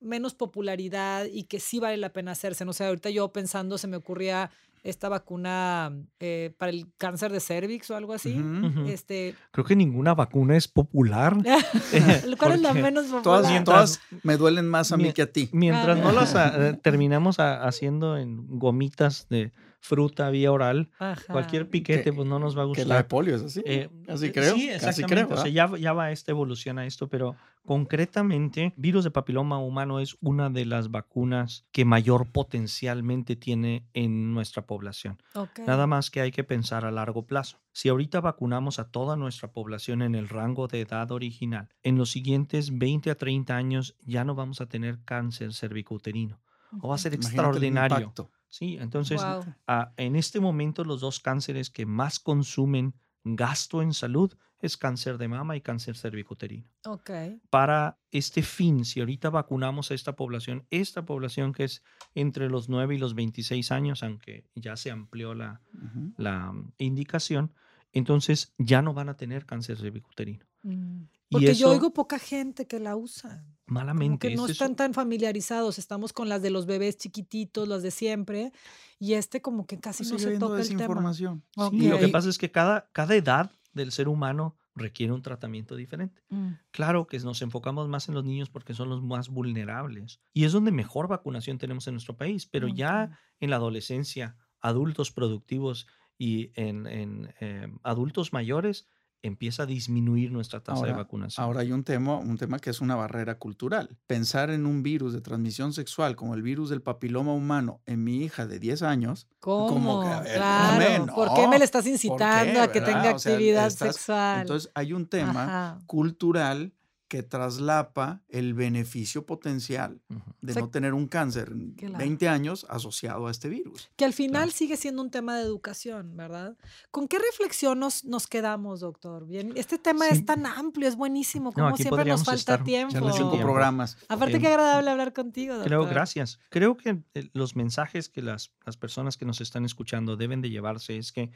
menos 0.00 0.34
popularidad 0.34 1.26
y 1.32 1.44
que 1.44 1.60
sí 1.60 1.78
vale 1.78 1.96
la 1.96 2.12
pena 2.12 2.32
hacerse? 2.32 2.64
No 2.64 2.72
sé, 2.72 2.84
ahorita 2.86 3.10
yo 3.10 3.32
pensando 3.32 3.78
se 3.78 3.86
me 3.86 3.96
ocurría 3.96 4.50
esta 4.82 5.08
vacuna 5.08 5.96
eh, 6.20 6.52
para 6.58 6.70
el 6.70 6.92
cáncer 6.98 7.32
de 7.32 7.40
cervix 7.40 7.88
o 7.90 7.96
algo 7.96 8.12
así. 8.12 8.38
Este, 8.86 9.34
Creo 9.52 9.64
que 9.64 9.76
ninguna 9.76 10.12
vacuna 10.14 10.56
es 10.58 10.68
popular. 10.68 11.36
¿Cuál 12.38 12.52
es 12.52 12.60
la 12.60 12.74
menos 12.74 13.04
popular? 13.04 13.22
Todas, 13.22 13.50
Mientras- 13.50 13.98
todas 14.00 14.24
me 14.24 14.36
duelen 14.36 14.68
más 14.68 14.92
a 14.92 14.96
mí 14.98 15.12
que 15.14 15.22
a 15.22 15.32
ti. 15.32 15.48
Mientras 15.52 15.96
no 15.98 16.08
Ah. 16.10 16.12
las 16.12 16.34
ah, 16.34 16.76
terminamos 16.82 17.38
a- 17.38 17.64
haciendo 17.66 18.18
en 18.18 18.58
gomitas 18.58 19.26
de 19.30 19.52
fruta 19.84 20.30
vía 20.30 20.50
oral, 20.50 20.88
Ajá. 20.98 21.30
cualquier 21.30 21.68
piquete 21.68 22.04
Que- 22.04 22.12
pues 22.14 22.26
no 22.26 22.38
nos 22.38 22.56
va 22.56 22.62
a 22.62 22.72
Que 22.72 22.86
la 22.86 22.94
de 22.96 23.02
gustar. 23.02 23.08
polio 23.08 23.36
es 23.36 23.42
así. 23.42 23.62
Eh, 23.66 23.90
Casi 24.06 24.26
eh, 24.26 24.32
creo. 24.32 24.54
Sí, 24.54 24.70
exactamente. 24.70 25.26
creo. 25.26 25.38
o 25.38 25.42
sea, 25.42 25.50
ya, 25.50 25.76
ya 25.76 25.92
va 25.92 26.10
esta 26.10 26.30
evolución 26.32 26.78
a 26.78 26.86
esto, 26.86 27.08
pero 27.10 27.36
concretamente, 27.66 28.72
virus 28.76 29.04
de 29.04 29.10
papiloma 29.10 29.58
humano 29.58 30.00
es 30.00 30.16
una 30.22 30.48
de 30.48 30.64
las 30.64 30.90
vacunas 30.90 31.66
que 31.70 31.84
mayor 31.84 32.32
potencialmente 32.32 33.36
tiene 33.36 33.86
en 33.92 34.32
nuestra 34.32 34.66
población. 34.66 35.22
Ok. 35.34 35.60
Nada 35.66 35.86
más 35.86 36.10
que 36.10 36.22
hay 36.22 36.30
que 36.30 36.44
pensar 36.44 36.86
a 36.86 36.90
largo 36.90 37.26
plazo. 37.26 37.58
Si 37.72 37.90
ahorita 37.90 38.20
vacunamos 38.22 38.78
a 38.78 38.90
toda 38.90 39.16
nuestra 39.16 39.52
población 39.52 40.00
en 40.00 40.14
el 40.14 40.28
rango 40.30 40.66
de 40.66 40.80
edad 40.80 41.10
original, 41.12 41.68
en 41.82 41.98
los 41.98 42.10
siguientes 42.10 42.78
20 42.78 43.10
a 43.10 43.16
30 43.16 43.54
años 43.54 43.96
ya 44.06 44.24
no 44.24 44.34
vamos 44.34 44.60
a 44.62 44.66
tener 44.66 45.00
cáncer 45.04 45.52
cervicouterino. 45.52 46.40
O 46.80 46.88
va 46.88 46.94
a 46.94 46.98
ser 46.98 47.12
Imagínate 47.14 47.34
el 47.36 47.42
extraordinario. 47.70 48.12
Sí, 48.54 48.76
entonces 48.78 49.20
ah, 49.20 49.92
en 49.96 50.14
este 50.14 50.38
momento 50.38 50.84
los 50.84 51.00
dos 51.00 51.18
cánceres 51.18 51.70
que 51.70 51.86
más 51.86 52.20
consumen 52.20 52.94
gasto 53.24 53.82
en 53.82 53.92
salud 53.92 54.32
es 54.60 54.76
cáncer 54.76 55.18
de 55.18 55.26
mama 55.26 55.56
y 55.56 55.60
cáncer 55.60 55.96
cervicouterino. 55.96 56.70
Ok. 56.84 57.10
Para 57.50 57.98
este 58.12 58.42
fin, 58.42 58.84
si 58.84 59.00
ahorita 59.00 59.28
vacunamos 59.30 59.90
a 59.90 59.94
esta 59.94 60.14
población, 60.14 60.68
esta 60.70 61.04
población 61.04 61.52
que 61.52 61.64
es 61.64 61.82
entre 62.14 62.48
los 62.48 62.68
9 62.68 62.94
y 62.94 62.98
los 62.98 63.16
26 63.16 63.72
años, 63.72 64.04
aunque 64.04 64.44
ya 64.54 64.76
se 64.76 64.92
amplió 64.92 65.34
la, 65.34 65.60
mm, 65.72 66.74
indicación, 66.78 67.52
entonces 67.90 68.54
ya 68.56 68.82
no 68.82 68.94
van 68.94 69.08
a 69.08 69.16
tener 69.16 69.46
cáncer 69.46 69.78
cervicouterino. 69.78 70.46
Mm. 70.62 71.06
Porque 71.30 71.54
yo 71.54 71.70
oigo 71.70 71.92
poca 71.92 72.18
gente 72.18 72.66
que 72.66 72.78
la 72.78 72.96
usa. 72.96 73.44
Malamente. 73.66 74.28
que 74.28 74.36
no 74.36 74.46
están 74.46 74.76
tan 74.76 74.92
familiarizados. 74.92 75.78
Estamos 75.78 76.12
con 76.12 76.28
las 76.28 76.42
de 76.42 76.50
los 76.50 76.66
bebés 76.66 76.96
chiquititos, 76.98 77.66
las 77.66 77.82
de 77.82 77.90
siempre. 77.90 78.52
Y 78.98 79.14
este 79.14 79.40
como 79.40 79.66
que 79.66 79.80
casi 79.80 80.02
no 80.04 80.18
Sigue 80.18 80.32
se 80.34 80.38
toca 80.38 80.60
el 80.60 80.68
tema. 80.68 80.80
desinformación. 80.80 81.42
Sí, 81.70 81.88
lo 81.88 81.98
que 81.98 82.08
pasa 82.08 82.28
es 82.28 82.38
que 82.38 82.50
cada, 82.50 82.88
cada 82.92 83.14
edad 83.14 83.50
del 83.72 83.90
ser 83.90 84.08
humano 84.08 84.56
requiere 84.74 85.12
un 85.12 85.22
tratamiento 85.22 85.76
diferente. 85.76 86.22
Mm. 86.28 86.52
Claro 86.70 87.06
que 87.06 87.18
nos 87.20 87.42
enfocamos 87.42 87.88
más 87.88 88.08
en 88.08 88.14
los 88.14 88.24
niños 88.24 88.50
porque 88.50 88.74
son 88.74 88.88
los 88.88 89.02
más 89.02 89.28
vulnerables 89.28 90.20
y 90.32 90.44
es 90.44 90.52
donde 90.52 90.72
mejor 90.72 91.08
vacunación 91.08 91.58
tenemos 91.58 91.86
en 91.86 91.94
nuestro 91.94 92.16
país, 92.16 92.46
pero 92.46 92.68
ya 92.68 93.18
en 93.40 93.50
la 93.50 93.56
adolescencia, 93.56 94.36
adultos 94.60 95.12
productivos 95.12 95.86
y 96.18 96.50
en, 96.54 96.86
en, 96.86 97.34
eh, 97.40 97.72
adultos 97.82 98.32
mayores 98.32 98.86
empieza 99.26 99.64
a 99.64 99.66
disminuir 99.66 100.30
nuestra 100.30 100.60
tasa 100.60 100.84
de 100.86 100.92
vacunación. 100.92 101.44
Ahora 101.44 101.60
hay 101.60 101.72
un 101.72 101.82
tema, 101.84 102.16
un 102.18 102.36
tema 102.36 102.58
que 102.58 102.70
es 102.70 102.80
una 102.80 102.94
barrera 102.94 103.38
cultural. 103.38 103.96
Pensar 104.06 104.50
en 104.50 104.66
un 104.66 104.82
virus 104.82 105.12
de 105.12 105.20
transmisión 105.20 105.72
sexual 105.72 106.14
como 106.16 106.34
el 106.34 106.42
virus 106.42 106.70
del 106.70 106.82
papiloma 106.82 107.32
humano 107.32 107.80
en 107.86 108.04
mi 108.04 108.22
hija 108.22 108.46
de 108.46 108.58
10 108.58 108.82
años, 108.82 109.26
¿Cómo? 109.40 109.66
como 109.68 110.00
que, 110.02 110.32
claro. 110.34 111.06
¿Por 111.14 111.34
qué 111.34 111.48
me 111.48 111.58
le 111.58 111.64
estás 111.64 111.82
¿por 111.84 111.88
qué, 111.88 111.94
incitando 111.94 112.60
a 112.62 112.70
que 112.70 112.80
verdad? 112.80 113.02
tenga 113.02 113.14
O 113.14 113.18
sea, 113.18 113.32
actividad 113.32 113.66
estás- 113.66 113.96
sexual? 113.96 114.40
entonces 114.42 114.70
hay 114.74 114.92
un 114.92 115.06
tema 115.06 115.42
Ajá. 115.44 115.78
cultural 115.86 116.72
que 117.08 117.22
traslapa 117.22 118.22
el 118.28 118.54
beneficio 118.54 119.26
potencial 119.26 120.00
de 120.40 120.52
O 120.52 120.54
sea, 120.54 120.62
no 120.62 120.70
tener 120.70 120.94
un 120.94 121.06
cáncer 121.06 121.50
en 121.52 121.72
claro. 121.74 121.98
20 121.98 122.28
años 122.28 122.66
asociado 122.68 123.26
a 123.26 123.30
este 123.30 123.48
virus. 123.48 123.90
Que 123.96 124.04
al 124.04 124.12
final 124.12 124.44
Claro. 124.44 124.52
sigue 124.52 124.76
siendo 124.76 125.02
un 125.02 125.10
tema 125.10 125.36
de 125.36 125.42
educación, 125.44 126.16
¿verdad? 126.16 126.56
¿Con 126.90 127.06
qué 127.06 127.18
reflexión 127.18 127.78
nos, 127.78 128.04
nos 128.04 128.26
quedamos, 128.26 128.80
doctor? 128.80 129.26
Bien, 129.26 129.52
este 129.54 129.78
tema 129.78 130.06
Sí. 130.06 130.14
es 130.14 130.24
tan 130.26 130.46
amplio, 130.46 130.88
es 130.88 130.96
buenísimo, 130.96 131.52
como 131.52 131.76
siempre 131.76 132.04
nos 132.04 132.24
falta 132.24 132.38
estar 132.38 132.64
tiempo. 132.64 133.12
Cinco 133.12 133.38
programas. 133.38 133.96
Aparte, 134.08 134.36
Em, 134.36 134.40
qué 134.42 134.48
agradable 134.48 134.90
hablar 134.90 135.12
contigo, 135.12 135.54
doctor. 135.54 135.68
Creo, 135.68 135.86
gracias. 135.86 136.40
Creo 136.48 136.76
que 136.76 137.02
eh, 137.14 137.28
los 137.32 137.54
mensajes 137.54 138.08
que 138.08 138.22
las, 138.22 138.52
las 138.64 138.76
personas 138.76 139.16
que 139.16 139.24
nos 139.26 139.40
están 139.40 139.64
escuchando 139.64 140.16
deben 140.16 140.40
de 140.40 140.50
llevarse 140.50 140.96
es 140.96 141.12
que 141.12 141.30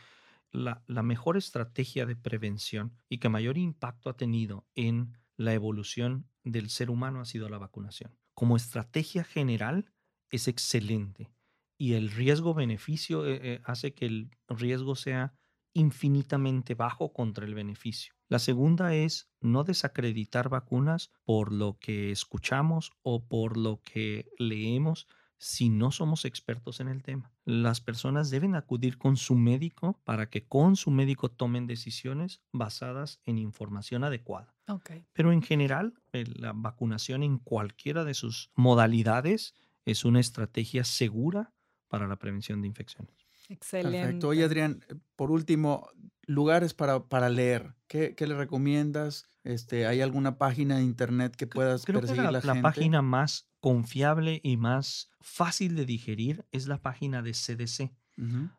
la, 0.51 0.83
la 0.87 1.03
mejor 1.03 1.37
estrategia 1.37 2.07
de 2.07 2.17
prevención 2.17 2.95
y 3.11 3.19
que 3.19 3.29
mayor 3.29 3.59
impacto 3.59 4.09
ha 4.09 4.17
tenido 4.17 4.65
en 4.75 5.13
la 5.39 5.55
evolución 5.55 6.29
del 6.45 6.69
ser 6.69 6.91
humano 6.91 7.21
ha 7.21 7.25
sido 7.25 7.49
la 7.49 7.59
vacunación. 7.59 8.19
Como 8.35 8.57
estrategia 8.57 9.25
general 9.25 9.91
es 10.31 10.49
excelente 10.49 11.31
y 11.79 11.95
el 11.95 12.11
riesgo-beneficio 12.11 13.25
eh, 13.25 13.41
eh, 13.43 13.61
hace 13.65 13.95
que 13.95 14.07
el 14.07 14.31
riesgo 14.49 14.97
sea 14.97 15.35
infinitamente 15.75 16.75
bajo 16.75 17.13
contra 17.13 17.47
el 17.47 17.55
beneficio. 17.55 18.15
La 18.29 18.41
segunda 18.41 18.95
es 18.95 19.31
no 19.41 19.65
desacreditar 19.65 20.49
vacunas 20.49 21.13
por 21.25 21.53
lo 21.53 21.79
que 21.79 22.11
escuchamos 22.11 22.91
o 23.03 23.27
por 23.27 23.57
lo 23.57 23.81
que 23.83 24.29
leemos 24.39 25.07
si 25.39 25.69
no 25.69 25.91
somos 25.93 26.25
expertos 26.25 26.81
en 26.81 26.89
el 26.89 27.03
tema. 27.03 27.33
Las 27.45 27.81
personas 27.81 28.31
deben 28.31 28.55
acudir 28.55 28.99
con 28.99 29.17
su 29.17 29.37
médico 29.37 30.01
para 30.05 30.29
que 30.29 30.47
con 30.47 30.77
su 30.77 30.91
médico 30.91 31.31
tomen 31.31 31.67
decisiones 31.67 32.43
basadas 32.53 33.21
en 33.25 33.39
información 33.39 34.05
adecuada. 34.05 34.55
Pero 35.13 35.33
en 35.33 35.43
general, 35.43 35.95
eh, 36.13 36.25
la 36.37 36.53
vacunación 36.53 37.23
en 37.23 37.39
cualquiera 37.39 38.05
de 38.05 38.15
sus 38.15 38.51
modalidades 38.55 39.55
es 39.85 40.05
una 40.05 40.21
estrategia 40.21 40.85
segura 40.85 41.55
para 41.89 42.07
la 42.07 42.17
prevención 42.17 42.61
de 42.61 42.69
infecciones. 42.69 43.28
Excelente. 43.49 43.99
Perfecto. 44.01 44.29
Oye, 44.29 44.45
Adrián, 44.45 44.85
eh, 44.89 44.95
por 45.17 45.31
último, 45.31 45.89
lugares 46.27 46.75
para, 46.75 47.05
para 47.09 47.29
leer. 47.31 47.75
¿Qué, 47.87 48.15
qué 48.15 48.27
le 48.27 48.35
recomiendas? 48.37 49.27
Este, 49.45 49.87
¿Hay 49.87 50.03
alguna 50.03 50.37
página 50.37 50.77
de 50.77 50.83
internet 50.83 51.35
que 51.37 51.47
puedas 51.47 51.85
Creo 51.85 52.01
que 52.01 52.07
perseguir 52.07 52.25
la, 52.25 52.33
la, 52.33 52.41
la 52.45 52.53
gente? 52.55 52.63
página 52.63 53.03
más 53.03 53.49
confiable 53.61 54.41
y 54.43 54.57
más 54.59 55.11
fácil 55.21 55.75
de 55.75 55.87
digerir 55.87 56.45
es 56.53 56.67
la 56.69 56.83
página 56.83 57.23
de 57.23 57.33
CDC. 57.33 57.93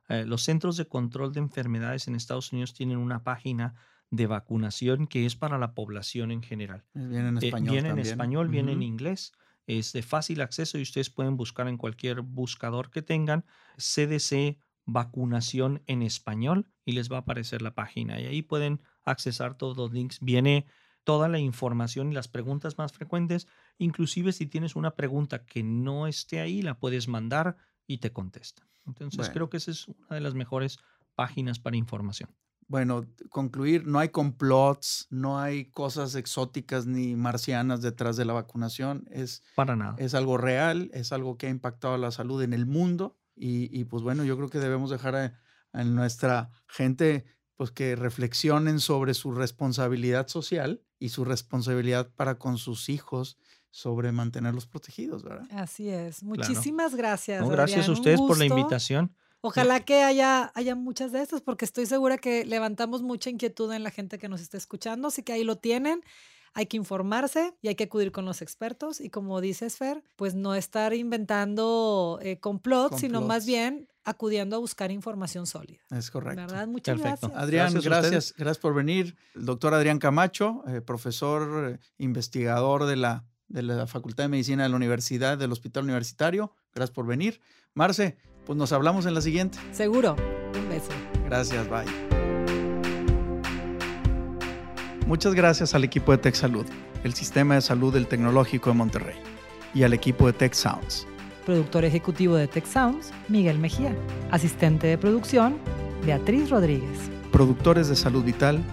Eh, 0.07 0.23
los 0.25 0.41
Centros 0.43 0.77
de 0.77 0.87
Control 0.87 1.33
de 1.33 1.41
Enfermedades 1.41 2.07
en 2.07 2.15
Estados 2.15 2.51
Unidos 2.53 2.73
tienen 2.73 2.97
una 2.97 3.23
página 3.23 3.75
de 4.09 4.25
vacunación 4.25 5.05
que 5.05 5.25
es 5.25 5.35
para 5.35 5.57
la 5.59 5.75
población 5.75 6.31
en 6.31 6.41
general. 6.41 6.85
Viene 6.93 7.27
en 7.27 7.37
Eh, 7.37 7.47
español 7.47 7.71
viene 7.73 7.89
en 7.89 7.99
español, 7.99 8.47
viene 8.47 8.71
en 8.71 8.81
inglés, 8.81 9.33
es 9.67 9.91
de 9.91 10.01
fácil 10.01 10.41
acceso 10.41 10.77
y 10.79 10.81
ustedes 10.81 11.09
pueden 11.11 11.35
buscar 11.37 11.67
en 11.67 11.77
cualquier 11.77 12.21
buscador 12.21 12.89
que 12.89 13.01
tengan 13.03 13.45
CDC 13.77 14.57
vacunación 14.91 15.81
en 15.87 16.01
español 16.01 16.67
y 16.85 16.93
les 16.93 17.11
va 17.11 17.17
a 17.17 17.19
aparecer 17.21 17.61
la 17.61 17.75
página 17.75 18.19
y 18.19 18.25
ahí 18.25 18.41
pueden 18.41 18.81
accesar 19.03 19.55
todos 19.57 19.77
los 19.77 19.91
links. 19.91 20.19
Viene 20.21 20.65
toda 21.03 21.27
la 21.27 21.39
información 21.39 22.11
y 22.11 22.15
las 22.15 22.27
preguntas 22.27 22.77
más 22.77 22.91
frecuentes. 22.93 23.47
Inclusive 23.77 24.31
si 24.33 24.45
tienes 24.45 24.75
una 24.75 24.95
pregunta 24.95 25.45
que 25.45 25.63
no 25.63 26.07
esté 26.07 26.39
ahí, 26.39 26.61
la 26.61 26.77
puedes 26.79 27.07
mandar 27.07 27.57
y 27.87 27.97
te 27.99 28.11
contesta. 28.11 28.67
Entonces 28.85 29.17
Bueno. 29.17 29.33
creo 29.33 29.49
que 29.49 29.57
esa 29.57 29.71
es 29.71 29.87
una 29.87 30.07
de 30.09 30.21
las 30.21 30.33
mejores 30.35 30.77
páginas 31.15 31.59
para 31.59 31.77
información. 31.77 32.29
Bueno, 32.67 33.03
concluir, 33.29 33.87
no 33.87 33.97
hay 33.97 34.09
complots, 34.09 35.07
no 35.09 35.39
hay 35.39 35.65
cosas 35.71 36.13
exóticas 36.13 36.85
ni 36.85 37.15
marcianas 37.15 37.81
detrás 37.81 38.15
de 38.15 38.25
la 38.25 38.33
vacunación. 38.33 39.07
Es, 39.09 39.41
Para 39.55 39.75
nada. 39.75 39.95
es 39.97 40.13
algo 40.13 40.37
real, 40.37 40.91
es 40.93 41.11
algo 41.11 41.35
que 41.37 41.47
ha 41.47 41.49
impactado 41.49 41.95
a 41.95 41.97
la 41.97 42.11
salud 42.11 42.43
en 42.43 42.53
el 42.53 42.67
mundo. 42.67 43.17
Y, 43.39 43.69
y, 43.77 43.85
pues 43.85 44.03
bueno, 44.03 44.23
yo 44.25 44.35
creo 44.35 44.49
que 44.49 44.59
debemos 44.59 44.89
dejar 44.89 45.15
a, 45.15 45.39
a 45.71 45.83
nuestra 45.83 46.51
gente 46.67 47.25
pues 47.55 47.71
que 47.71 47.95
reflexionen 47.95 48.79
sobre 48.79 49.13
su 49.13 49.31
responsabilidad 49.31 50.27
social 50.27 50.81
y 50.97 51.09
su 51.09 51.25
responsabilidad 51.25 52.09
para 52.15 52.37
con 52.37 52.57
sus 52.57 52.89
hijos 52.89 53.37
sobre 53.71 54.11
mantenerlos 54.11 54.65
protegidos, 54.65 55.23
¿verdad? 55.23 55.47
Así 55.51 55.89
es. 55.89 56.23
Muchísimas 56.23 56.95
gracias. 56.95 57.41
No, 57.41 57.49
gracias 57.49 57.81
Adrián, 57.81 57.95
a 57.95 57.99
ustedes 57.99 58.21
por 58.21 58.37
la 58.37 58.45
invitación. 58.45 59.15
Ojalá 59.41 59.79
que 59.81 60.03
haya, 60.03 60.51
haya 60.53 60.75
muchas 60.75 61.11
de 61.11 61.21
estas, 61.21 61.41
porque 61.41 61.63
estoy 61.63 61.85
segura 61.85 62.17
que 62.17 62.45
levantamos 62.45 63.01
mucha 63.01 63.29
inquietud 63.29 63.71
en 63.71 63.83
la 63.83 63.91
gente 63.91 64.17
que 64.17 64.27
nos 64.27 64.41
está 64.41 64.57
escuchando, 64.57 65.07
así 65.07 65.23
que 65.23 65.31
ahí 65.31 65.43
lo 65.43 65.57
tienen. 65.57 66.01
Hay 66.53 66.65
que 66.65 66.77
informarse 66.77 67.53
y 67.61 67.67
hay 67.67 67.75
que 67.75 67.85
acudir 67.85 68.11
con 68.11 68.25
los 68.25 68.41
expertos. 68.41 69.01
Y 69.01 69.09
como 69.09 69.41
dices, 69.41 69.77
Fer, 69.77 70.03
pues 70.15 70.35
no 70.35 70.55
estar 70.55 70.93
inventando 70.93 72.19
eh, 72.21 72.39
complots, 72.39 72.99
sino 72.99 73.21
más 73.21 73.45
bien 73.45 73.87
acudiendo 74.03 74.55
a 74.55 74.59
buscar 74.59 74.91
información 74.91 75.45
sólida. 75.45 75.79
Es 75.91 76.09
correcto. 76.09 76.41
¿Verdad? 76.41 76.67
Muchas 76.67 76.99
Perfecto. 76.99 77.27
gracias. 77.27 77.43
Adrián, 77.43 77.73
Gracias 77.73 78.33
gracias, 78.37 78.57
por 78.57 78.73
venir. 78.73 79.15
El 79.35 79.45
doctor 79.45 79.73
Adrián 79.73 79.99
Camacho, 79.99 80.63
eh, 80.67 80.81
profesor 80.81 81.73
eh, 81.73 81.79
investigador 81.97 82.85
de 82.85 82.95
la, 82.95 83.25
de 83.47 83.61
la 83.61 83.87
Facultad 83.87 84.23
de 84.23 84.29
Medicina 84.29 84.63
de 84.63 84.69
la 84.69 84.75
Universidad, 84.75 85.37
del 85.37 85.51
Hospital 85.51 85.83
Universitario. 85.83 86.53
Gracias 86.73 86.93
por 86.93 87.05
venir. 87.05 87.39
Marce, 87.73 88.17
pues 88.45 88.57
nos 88.57 88.71
hablamos 88.71 89.05
en 89.05 89.13
la 89.13 89.21
siguiente. 89.21 89.59
Seguro. 89.71 90.15
Un 90.55 90.69
beso. 90.69 90.89
Gracias, 91.25 91.69
bye. 91.69 92.08
Muchas 95.09 95.33
gracias 95.33 95.73
al 95.73 95.83
equipo 95.83 96.11
de 96.11 96.19
Tech 96.19 96.35
Salud, 96.35 96.67
el 97.03 97.15
sistema 97.15 97.55
de 97.55 97.61
salud 97.61 97.91
del 97.91 98.05
Tecnológico 98.05 98.69
de 98.69 98.75
Monterrey, 98.75 99.15
y 99.73 99.81
al 99.81 99.93
equipo 99.93 100.27
de 100.27 100.33
Tech 100.33 100.53
Sounds. 100.53 101.07
Productor 101.47 101.83
ejecutivo 101.83 102.35
de 102.35 102.47
Tech 102.47 102.63
Sounds, 102.67 103.11
Miguel 103.27 103.57
Mejía. 103.57 103.91
Asistente 104.29 104.85
de 104.85 104.99
producción, 104.99 105.57
Beatriz 106.05 106.51
Rodríguez. 106.51 107.09
Productores 107.31 107.89
de 107.89 107.95
Salud 107.95 108.23
Vital, 108.23 108.63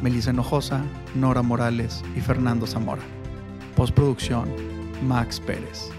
Melissa 0.00 0.30
Hinojosa, 0.30 0.84
Nora 1.16 1.42
Morales 1.42 2.04
y 2.16 2.20
Fernando 2.20 2.68
Zamora. 2.68 3.02
Postproducción, 3.74 4.48
Max 5.02 5.40
Pérez. 5.40 5.90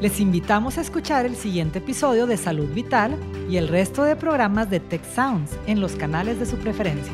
Les 0.00 0.18
invitamos 0.18 0.76
a 0.76 0.80
escuchar 0.80 1.24
el 1.24 1.36
siguiente 1.36 1.78
episodio 1.78 2.26
de 2.26 2.36
Salud 2.36 2.68
Vital 2.74 3.16
y 3.48 3.58
el 3.58 3.68
resto 3.68 4.02
de 4.02 4.16
programas 4.16 4.70
de 4.70 4.80
Tech 4.80 5.04
Sounds 5.14 5.52
en 5.68 5.80
los 5.80 5.92
canales 5.92 6.40
de 6.40 6.46
su 6.46 6.56
preferencia. 6.56 7.12